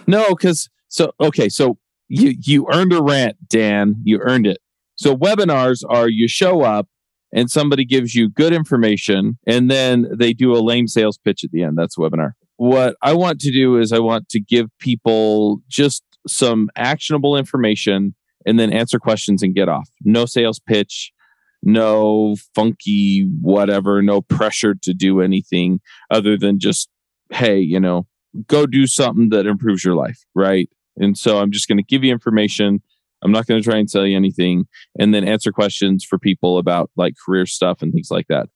[0.08, 1.50] No, because so okay.
[1.50, 3.96] So you you earned a rant, Dan.
[4.04, 4.60] You earned it.
[4.96, 6.88] So webinars are you show up
[7.34, 11.52] and somebody gives you good information, and then they do a lame sales pitch at
[11.52, 11.78] the end.
[11.78, 12.34] That's a webinar.
[12.58, 18.14] What I want to do is I want to give people just some actionable information
[18.46, 19.90] and then answer questions and get off.
[20.04, 21.12] No sales pitch,
[21.64, 25.80] no funky whatever, no pressure to do anything
[26.10, 26.90] other than just,
[27.30, 28.08] hey, you know,
[28.48, 30.70] go do something that improves your life, right?
[30.98, 32.82] And so I'm just going to give you information.
[33.24, 34.66] I'm not going to try and sell you anything
[34.98, 38.48] and then answer questions for people about like career stuff and things like that.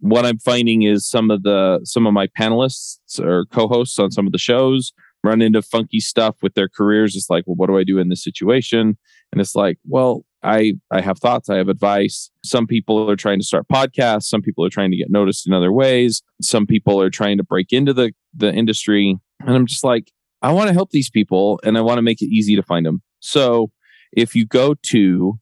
[0.00, 4.26] What I'm finding is some of the some of my panelists or co-hosts on some
[4.26, 4.92] of the shows
[5.22, 7.16] run into funky stuff with their careers.
[7.16, 8.98] It's like, well, what do I do in this situation?
[9.32, 12.30] And it's like, well, I I have thoughts, I have advice.
[12.44, 15.52] Some people are trying to start podcasts, some people are trying to get noticed in
[15.52, 19.16] other ways, some people are trying to break into the the industry.
[19.40, 20.12] And I'm just like,
[20.42, 22.84] I want to help these people and I want to make it easy to find
[22.84, 23.02] them.
[23.20, 23.70] So
[24.12, 25.38] if you go to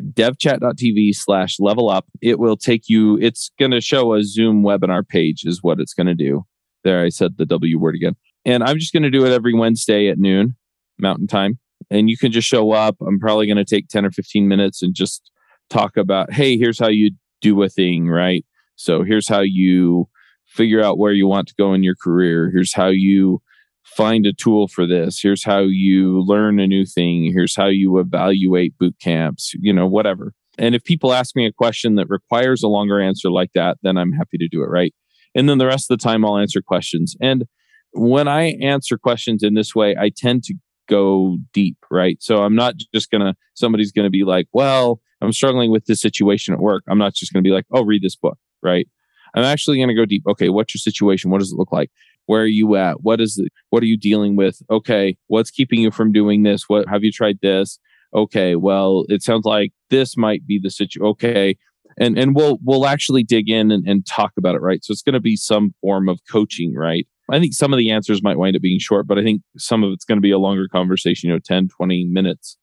[0.00, 5.06] devchat.tv slash level up, it will take you, it's going to show a Zoom webinar
[5.06, 6.44] page, is what it's going to do.
[6.84, 8.16] There, I said the W word again.
[8.44, 10.56] And I'm just going to do it every Wednesday at noon,
[10.98, 11.58] Mountain Time.
[11.90, 12.96] And you can just show up.
[13.00, 15.30] I'm probably going to take 10 or 15 minutes and just
[15.70, 18.44] talk about, hey, here's how you do a thing, right?
[18.76, 20.08] So here's how you
[20.46, 22.50] figure out where you want to go in your career.
[22.52, 23.40] Here's how you
[23.84, 25.20] find a tool for this.
[25.20, 27.32] Here's how you learn a new thing.
[27.32, 30.32] Here's how you evaluate boot camps, you know, whatever.
[30.58, 33.96] And if people ask me a question that requires a longer answer like that, then
[33.96, 34.94] I'm happy to do it, right?
[35.34, 37.14] And then the rest of the time I'll answer questions.
[37.20, 37.44] And
[37.92, 40.54] when I answer questions in this way, I tend to
[40.86, 42.16] go deep, right?
[42.20, 45.86] So I'm not just going to, somebody's going to be like, well, I'm struggling with
[45.86, 46.84] this situation at work.
[46.88, 48.88] I'm not just going to be like, oh, read this book, right?
[49.34, 50.24] I'm actually going to go deep.
[50.26, 51.30] Okay, what's your situation?
[51.30, 51.90] What does it look like?
[52.26, 53.02] Where are you at?
[53.02, 53.52] What is it?
[53.70, 54.60] What are you dealing with?
[54.70, 56.68] Okay, what's keeping you from doing this?
[56.68, 57.78] What have you tried this?
[58.14, 61.06] Okay, well, it sounds like this might be the situation.
[61.06, 61.56] Okay,
[61.98, 64.84] and and we'll we'll actually dig in and, and talk about it, right?
[64.84, 67.06] So it's going to be some form of coaching, right?
[67.30, 69.82] I think some of the answers might wind up being short, but I think some
[69.82, 72.56] of it's going to be a longer conversation, you know, 10, 20 minutes.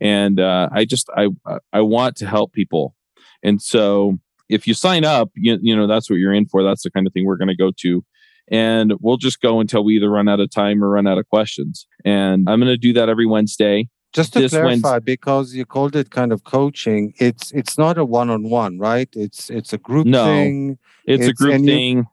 [0.00, 1.28] And uh, I just I
[1.72, 2.96] I want to help people,
[3.44, 4.18] and so
[4.48, 6.64] if you sign up, you, you know that's what you're in for.
[6.64, 8.04] That's the kind of thing we're going to go to,
[8.50, 11.28] and we'll just go until we either run out of time or run out of
[11.28, 11.86] questions.
[12.04, 13.88] And I'm going to do that every Wednesday.
[14.12, 18.04] Just to This clarify, because you called it kind of coaching, it's it's not a
[18.04, 19.08] one-on-one, right?
[19.14, 20.24] It's it's a group No.
[20.24, 22.06] thing, It's, a group and you- thing.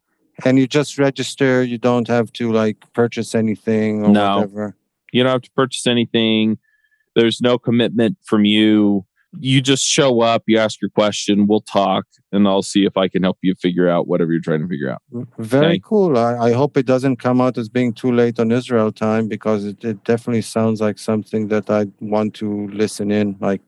[0.45, 1.63] And you just register.
[1.63, 4.35] You don't have to like purchase anything or No.
[4.35, 4.76] whatever.
[5.13, 6.57] You don't have to purchase anything.
[7.15, 9.05] There's no commitment from you
[9.39, 12.03] you just show up, you ask your question, we'll talk,
[12.34, 14.89] and I'll see if I can help you figure out whatever you're trying to figure
[14.89, 15.01] out.
[15.39, 15.81] Very Okay.
[15.85, 16.18] cool.
[16.18, 19.63] I, I hope it doesn't come out as being too late on Israel time because
[19.63, 23.38] it, it definitely sounds like something that I want to listen in.
[23.39, 23.61] Like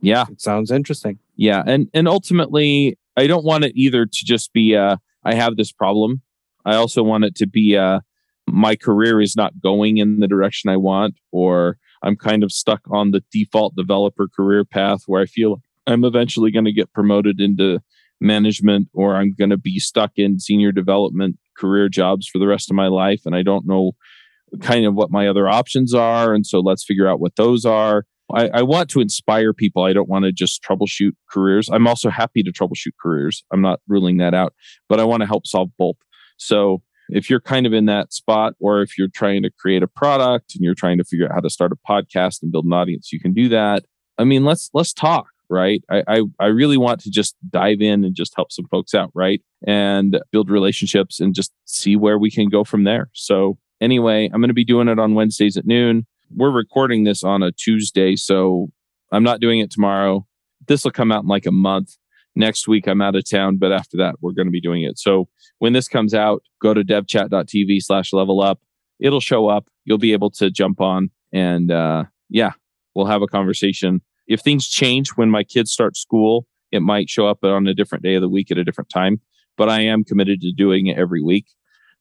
[0.00, 0.24] Yeah.
[0.28, 1.20] it sounds interesting.
[1.36, 4.96] Yeah, and and ultimately, I don't want it either to just be uh,
[5.26, 6.22] I have this problem.
[6.64, 8.00] I also want it to be uh,
[8.46, 12.82] my career is not going in the direction I want, or I'm kind of stuck
[12.90, 17.40] on the default developer career path where I feel I'm eventually going to get promoted
[17.40, 17.80] into
[18.20, 22.70] management, or I'm going to be stuck in senior development career jobs for the rest
[22.70, 23.92] of my life, and I don't know
[24.60, 28.04] kind of what my other options are, and so let's figure out what those are.
[28.34, 29.84] I, I want to inspire people.
[29.84, 31.68] I don't want to just troubleshoot careers.
[31.70, 33.44] I'm also happy to troubleshoot careers.
[33.52, 34.54] I'm not ruling that out,
[34.88, 35.96] but I want to help solve both.
[36.36, 39.86] So if you're kind of in that spot, or if you're trying to create a
[39.86, 42.72] product and you're trying to figure out how to start a podcast and build an
[42.72, 43.84] audience, you can do that.
[44.18, 45.82] I mean, let's let's talk, right?
[45.88, 49.10] I I, I really want to just dive in and just help some folks out,
[49.14, 49.40] right?
[49.66, 53.08] And build relationships and just see where we can go from there.
[53.12, 57.22] So anyway, I'm going to be doing it on Wednesdays at noon we're recording this
[57.22, 58.68] on a Tuesday, so
[59.12, 60.26] I'm not doing it tomorrow.
[60.66, 61.96] This will come out in like a month.
[62.34, 64.98] Next week, I'm out of town, but after that, we're going to be doing it.
[64.98, 65.28] So
[65.58, 68.60] when this comes out, go to devchat.tv slash level up.
[69.00, 69.68] It'll show up.
[69.84, 72.52] You'll be able to jump on and, uh, yeah,
[72.94, 74.02] we'll have a conversation.
[74.26, 78.04] If things change when my kids start school, it might show up on a different
[78.04, 79.20] day of the week at a different time,
[79.56, 81.46] but I am committed to doing it every week.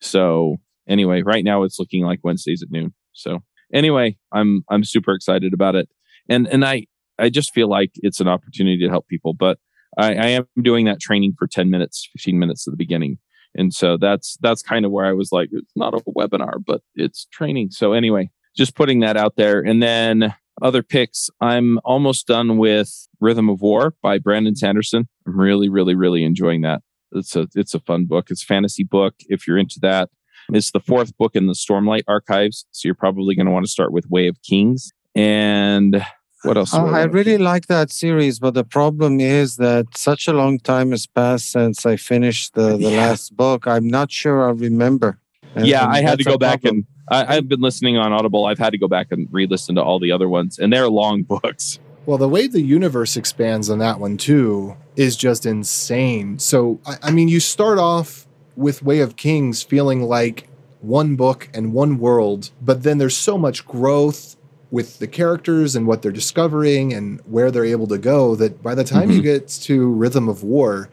[0.01, 0.57] So
[0.87, 2.93] anyway, right now it's looking like Wednesdays at noon.
[3.13, 3.39] So
[3.73, 5.89] anyway, I'm I'm super excited about it,
[6.29, 6.85] and and I
[7.19, 9.33] I just feel like it's an opportunity to help people.
[9.33, 9.59] But
[9.97, 13.17] I, I am doing that training for ten minutes, fifteen minutes at the beginning,
[13.55, 16.81] and so that's that's kind of where I was like, it's not a webinar, but
[16.95, 17.71] it's training.
[17.71, 21.29] So anyway, just putting that out there, and then other picks.
[21.41, 25.07] I'm almost done with Rhythm of War by Brandon Sanderson.
[25.27, 26.81] I'm really, really, really enjoying that.
[27.11, 28.27] It's a it's a fun book.
[28.29, 29.15] It's a fantasy book.
[29.27, 30.09] If you're into that,
[30.51, 32.65] it's the fourth book in the Stormlight archives.
[32.71, 34.91] So you're probably going to want to start with Way of Kings.
[35.15, 36.05] And
[36.43, 36.71] what else?
[36.71, 37.41] do Uh, I really pick?
[37.41, 41.85] like that series, but the problem is that such a long time has passed since
[41.85, 43.07] I finished the, the Yeah.
[43.07, 43.65] last book.
[43.67, 45.17] I'm not sure I remember.
[45.55, 46.85] And- Yeah, and I had to go back problem.
[47.09, 48.45] and I, I've been listening on Audible.
[48.45, 51.23] I've had to go back and re-listen to all the other ones, and they're long
[51.35, 51.79] books.
[52.05, 56.37] Well, the way the universe expands on that one too is just insane.
[56.39, 58.24] So, I, I mean, you start off
[58.55, 60.47] with Way of Kings feeling like
[60.81, 64.35] one book and one world, but then there's so much growth
[64.71, 68.75] with the characters and what they're discovering and where they're able to go that by
[68.75, 70.89] the time you get to Rhythm of War,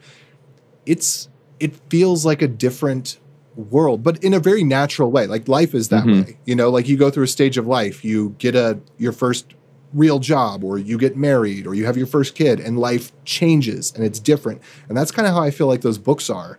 [0.85, 1.29] it's
[1.59, 3.19] it feels like a different
[3.55, 5.27] world, but in a very natural way.
[5.27, 6.25] Like life is that Mhm.
[6.25, 6.37] way.
[6.45, 9.53] You know, like you go through a stage of life, you get a your first
[9.93, 13.93] real job or you get married or you have your first kid and life changes
[13.95, 14.59] and it's different.
[14.89, 16.57] And that's kind of how I feel like those books are.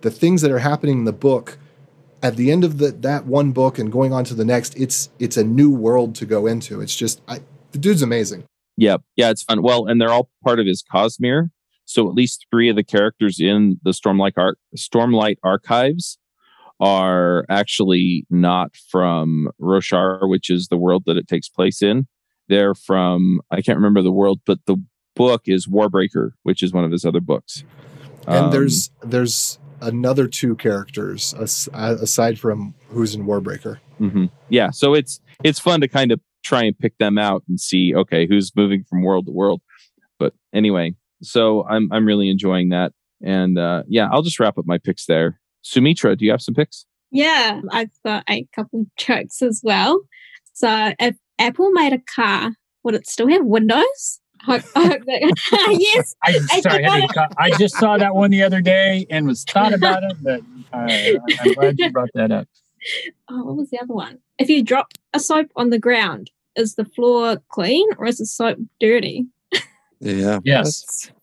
[0.00, 1.58] The things that are happening in the book
[2.22, 5.10] at the end of the, that one book and going on to the next, it's
[5.18, 6.80] it's a new world to go into.
[6.80, 7.40] It's just I,
[7.72, 8.44] the dude's amazing.
[8.76, 9.62] Yeah, yeah, it's fun.
[9.62, 11.50] Well, and they're all part of his Cosmere.
[11.84, 16.18] So at least three of the characters in the Stormlight Arc Stormlight archives
[16.78, 22.06] are actually not from Roshar, which is the world that it takes place in.
[22.48, 24.76] They're from I can't remember the world, but the
[25.16, 27.64] book is Warbreaker, which is one of his other books.
[28.26, 33.78] And Um, there's there's another two characters as, aside from who's in Warbreaker.
[33.98, 37.58] hmm Yeah, so it's it's fun to kind of try and pick them out and
[37.60, 39.60] see okay who's moving from world to world.
[40.18, 42.92] But anyway, so I'm I'm really enjoying that,
[43.22, 45.40] and uh, yeah, I'll just wrap up my picks there.
[45.62, 46.86] Sumitra, do you have some picks?
[47.10, 50.00] Yeah, I've got a couple jokes as well.
[50.52, 52.52] So if Apple made a car,
[52.84, 54.20] would it still have windows?
[54.46, 56.14] I hope, I hope that, yes.
[56.24, 59.44] I, I sorry, I, didn't I just saw that one the other day and was
[59.44, 60.40] thought about it, but
[60.72, 62.48] uh, I'm glad you brought that up.
[63.28, 64.18] Oh, what was the other one?
[64.38, 68.26] If you drop a soap on the ground, is the floor clean or is the
[68.26, 69.26] soap dirty?
[70.00, 70.40] Yeah.
[70.44, 71.10] Yes.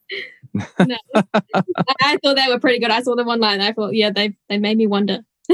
[0.80, 0.95] No.
[1.14, 2.89] I thought they were pretty good.
[2.89, 3.61] I saw them online.
[3.61, 5.19] I thought, yeah, they they made me wonder.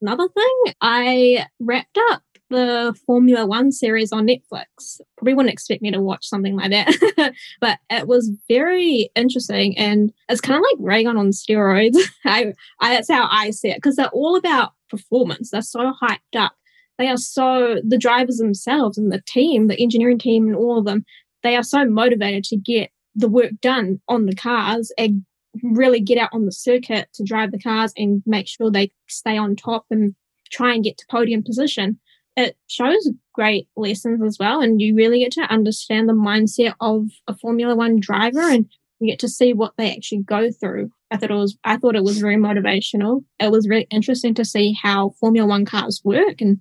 [0.00, 5.00] Another thing, I wrapped up the Formula One series on Netflix.
[5.16, 10.12] Probably wouldn't expect me to watch something like that, but it was very interesting and
[10.28, 11.96] it's kind of like Raygun on steroids.
[12.24, 15.50] I, I that's how I see it because they're all about performance.
[15.50, 16.52] They're so hyped up.
[16.98, 20.84] They are so the drivers themselves and the team, the engineering team, and all of
[20.84, 21.04] them.
[21.42, 25.24] They are so motivated to get the work done on the cars and
[25.62, 29.36] really get out on the circuit to drive the cars and make sure they stay
[29.36, 30.14] on top and
[30.50, 31.98] try and get to podium position.
[32.36, 34.60] It shows great lessons as well.
[34.60, 38.66] And you really get to understand the mindset of a Formula One driver and
[39.00, 40.90] you get to see what they actually go through.
[41.10, 43.24] I thought it was I thought it was very motivational.
[43.38, 46.60] It was really interesting to see how Formula One cars work and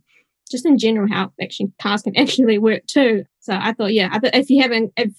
[0.50, 3.26] just in general how actually cars can actually work too.
[3.40, 5.14] So I thought, yeah, I if you haven't if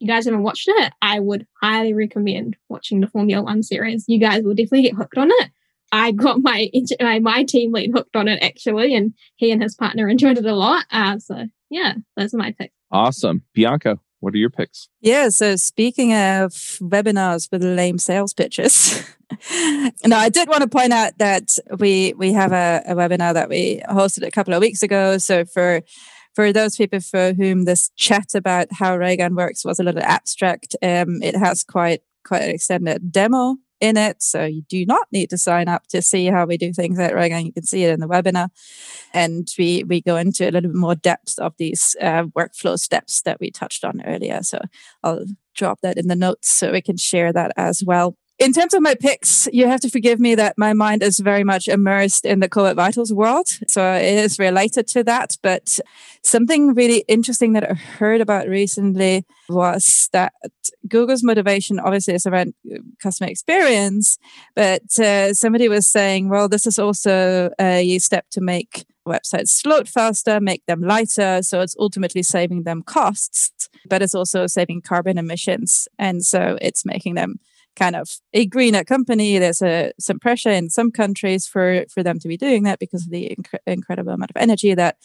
[0.00, 4.04] you guys haven't watched it, I would highly recommend watching the Formula One series.
[4.08, 5.50] You guys will definitely get hooked on it.
[5.94, 6.68] I got my
[7.22, 10.54] my team lead hooked on it actually, and he and his partner enjoyed it a
[10.54, 10.86] lot.
[10.90, 12.74] Uh, so yeah, those are my picks.
[12.90, 14.00] Awesome, Bianca.
[14.18, 14.88] What are your picks?
[15.00, 16.50] Yeah, so speaking of
[16.80, 19.04] webinars with lame sales pitches,
[20.04, 23.48] now I did want to point out that we we have a, a webinar that
[23.48, 25.18] we hosted a couple of weeks ago.
[25.18, 25.82] So for
[26.34, 30.74] for those people for whom this chat about how Raygun works was a little abstract,
[30.82, 34.22] um, it has quite quite an extended demo in it.
[34.22, 37.14] So you do not need to sign up to see how we do things at
[37.14, 37.44] Raygun.
[37.44, 38.48] You can see it in the webinar.
[39.12, 43.22] And we, we go into a little bit more depth of these uh, workflow steps
[43.22, 44.42] that we touched on earlier.
[44.42, 44.58] So
[45.02, 48.74] I'll drop that in the notes so we can share that as well in terms
[48.74, 52.24] of my picks, you have to forgive me that my mind is very much immersed
[52.24, 53.46] in the Core Web Vitals world.
[53.68, 55.36] So it is related to that.
[55.40, 55.78] But
[56.22, 60.32] something really interesting that I heard about recently was that
[60.88, 64.18] Google's motivation obviously is around uh, customer experience.
[64.56, 69.88] But uh, somebody was saying, well, this is also a step to make websites load
[69.88, 71.40] faster, make them lighter.
[71.42, 75.86] So it's ultimately saving them costs, but it's also saving carbon emissions.
[76.00, 77.38] And so it's making them
[77.76, 79.38] kind of a greener company.
[79.38, 83.04] There's a, some pressure in some countries for, for them to be doing that because
[83.04, 84.96] of the inc- incredible amount of energy that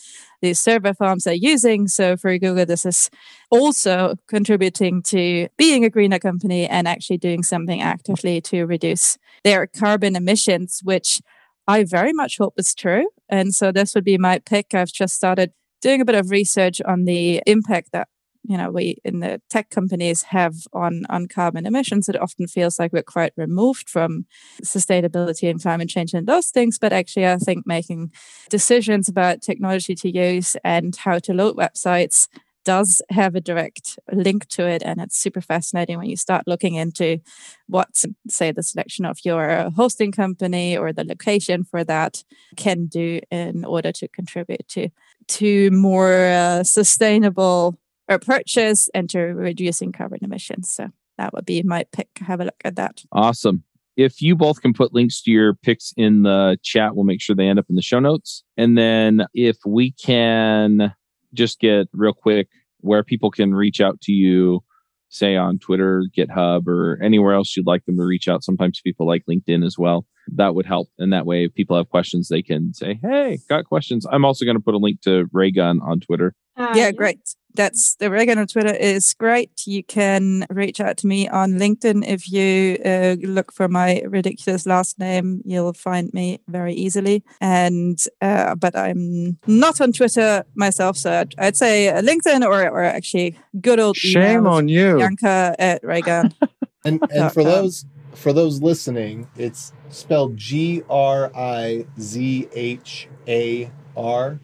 [0.41, 1.87] these server farms are using.
[1.87, 3.09] So for Google, this is
[3.49, 9.67] also contributing to being a greener company and actually doing something actively to reduce their
[9.67, 11.21] carbon emissions, which
[11.67, 13.09] I very much hope is true.
[13.27, 14.73] And so this would be my pick.
[14.73, 15.51] I've just started
[15.81, 18.07] doing a bit of research on the impact that
[18.43, 22.79] you know we in the tech companies have on on carbon emissions it often feels
[22.79, 24.25] like we're quite removed from
[24.63, 26.79] sustainability and climate change and those things.
[26.79, 28.11] But actually i think making
[28.49, 32.27] decisions about technology to use and how to load websites
[32.65, 34.83] does have a direct link to it.
[34.83, 37.19] And it's super fascinating when you start looking into
[37.67, 42.23] what say the selection of your hosting company or the location for that
[42.57, 44.89] can do in order to contribute to
[45.27, 47.77] to more uh, sustainable
[48.09, 50.71] approaches and to reducing carbon emissions.
[50.71, 52.09] So that would be my pick.
[52.19, 53.03] Have a look at that.
[53.11, 53.63] Awesome.
[53.95, 57.35] If you both can put links to your picks in the chat, we'll make sure
[57.35, 58.43] they end up in the show notes.
[58.57, 60.93] And then if we can
[61.33, 62.47] just get real quick
[62.79, 64.61] where people can reach out to you,
[65.09, 68.43] say on Twitter, GitHub, or anywhere else you'd like them to reach out.
[68.43, 70.05] Sometimes people like LinkedIn as well.
[70.33, 70.87] That would help.
[70.97, 74.05] And that way, if people have questions, they can say, Hey, got questions.
[74.09, 76.33] I'm also going to put a link to Raygun on Twitter.
[76.55, 77.19] Uh, yeah, great
[77.55, 79.51] that's the Raygun on Twitter is great.
[79.65, 82.07] You can reach out to me on LinkedIn.
[82.07, 87.23] If you uh, look for my ridiculous last name, you'll find me very easily.
[87.41, 92.83] And uh, but I'm not on Twitter myself, so I'd, I'd say LinkedIn or or
[92.83, 96.33] actually good old shame on you, Bianca at Raygun.
[96.85, 103.71] and and for those for those listening, it's spelled G R I Z H A
[103.95, 104.39] R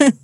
[0.00, 0.12] right?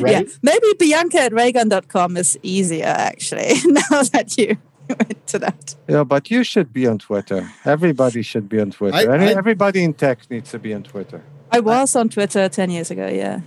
[0.00, 4.56] Yeah, maybe Bianca at raygun.com is easier actually, now that you
[4.88, 5.74] went to that.
[5.86, 7.50] Yeah, but you should be on Twitter.
[7.64, 8.96] Everybody should be on Twitter.
[8.96, 11.22] I, I, Everybody in tech needs to be on Twitter.
[11.50, 13.40] I was on Twitter 10 years ago, yeah.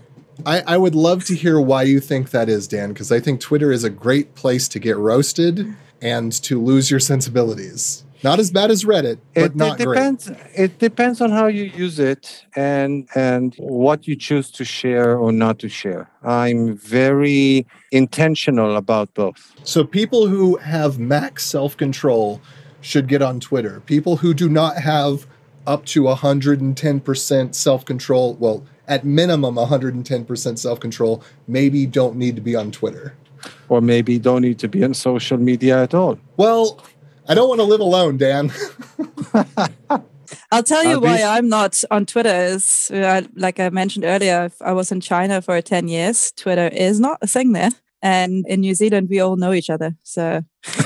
[0.45, 3.39] I, I would love to hear why you think that is, Dan, because I think
[3.39, 8.02] Twitter is a great place to get roasted and to lose your sensibilities.
[8.23, 10.39] Not as bad as Reddit, but it, not it depends, great.
[10.55, 15.31] It depends on how you use it and and what you choose to share or
[15.33, 16.09] not to share.
[16.23, 19.53] I'm very intentional about both.
[19.63, 22.41] So people who have max self-control
[22.79, 23.81] should get on Twitter.
[23.81, 25.27] People who do not have
[25.65, 32.71] up to 110% self-control, well, at minimum 110% self-control, maybe don't need to be on
[32.71, 33.15] Twitter.
[33.69, 36.17] Or maybe don't need to be on social media at all.
[36.37, 36.83] Well,
[37.27, 38.51] I don't want to live alone, Dan.
[40.51, 42.33] I'll tell you why I'm not on Twitter.
[42.33, 46.31] Is uh, like I mentioned earlier, I was in China for ten years.
[46.31, 47.71] Twitter is not a thing there,
[48.01, 49.95] and in New Zealand, we all know each other.
[50.03, 50.43] So,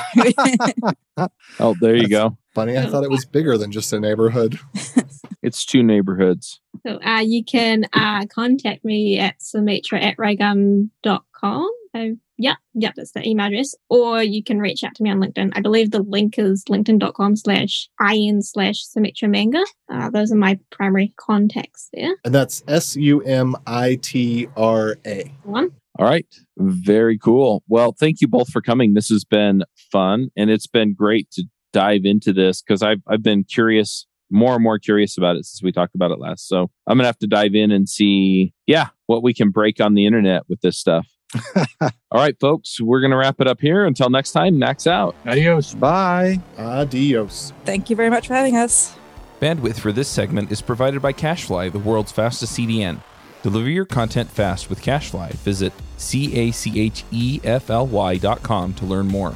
[1.59, 2.37] oh, there you go.
[2.53, 4.59] Funny, I thought it was bigger than just a neighborhood.
[5.41, 6.61] it's two neighborhoods.
[6.85, 11.69] So, uh, you can uh, contact me at sumitra at raygun.com.
[11.93, 13.73] I Yeah, yeah, that's the email address.
[13.89, 15.53] Or you can reach out to me on LinkedIn.
[15.55, 19.63] I believe the link is linkedin.com slash in slash Sumitra Manga.
[19.91, 22.15] Uh, those are my primary contacts there.
[22.23, 25.31] And that's S U M I T R A.
[25.43, 25.71] One.
[25.99, 26.27] All right.
[26.57, 27.63] Very cool.
[27.67, 28.93] Well, thank you both for coming.
[28.93, 31.43] This has been fun and it's been great to
[31.73, 35.63] dive into this because I've, I've been curious, more and more curious about it since
[35.63, 36.47] we talked about it last.
[36.47, 39.81] So I'm going to have to dive in and see, yeah, what we can break
[39.81, 41.07] on the internet with this stuff.
[41.81, 43.85] All right, folks, we're going to wrap it up here.
[43.85, 45.15] Until next time, Max out.
[45.25, 45.73] Adios.
[45.73, 46.39] Bye.
[46.57, 47.53] Adios.
[47.65, 48.95] Thank you very much for having us.
[49.41, 53.01] Bandwidth for this segment is provided by CacheFly, the world's fastest CDN.
[53.43, 55.31] Deliver your content fast with CacheFly.
[55.33, 59.35] Visit C A C H E F L Y dot com to learn more.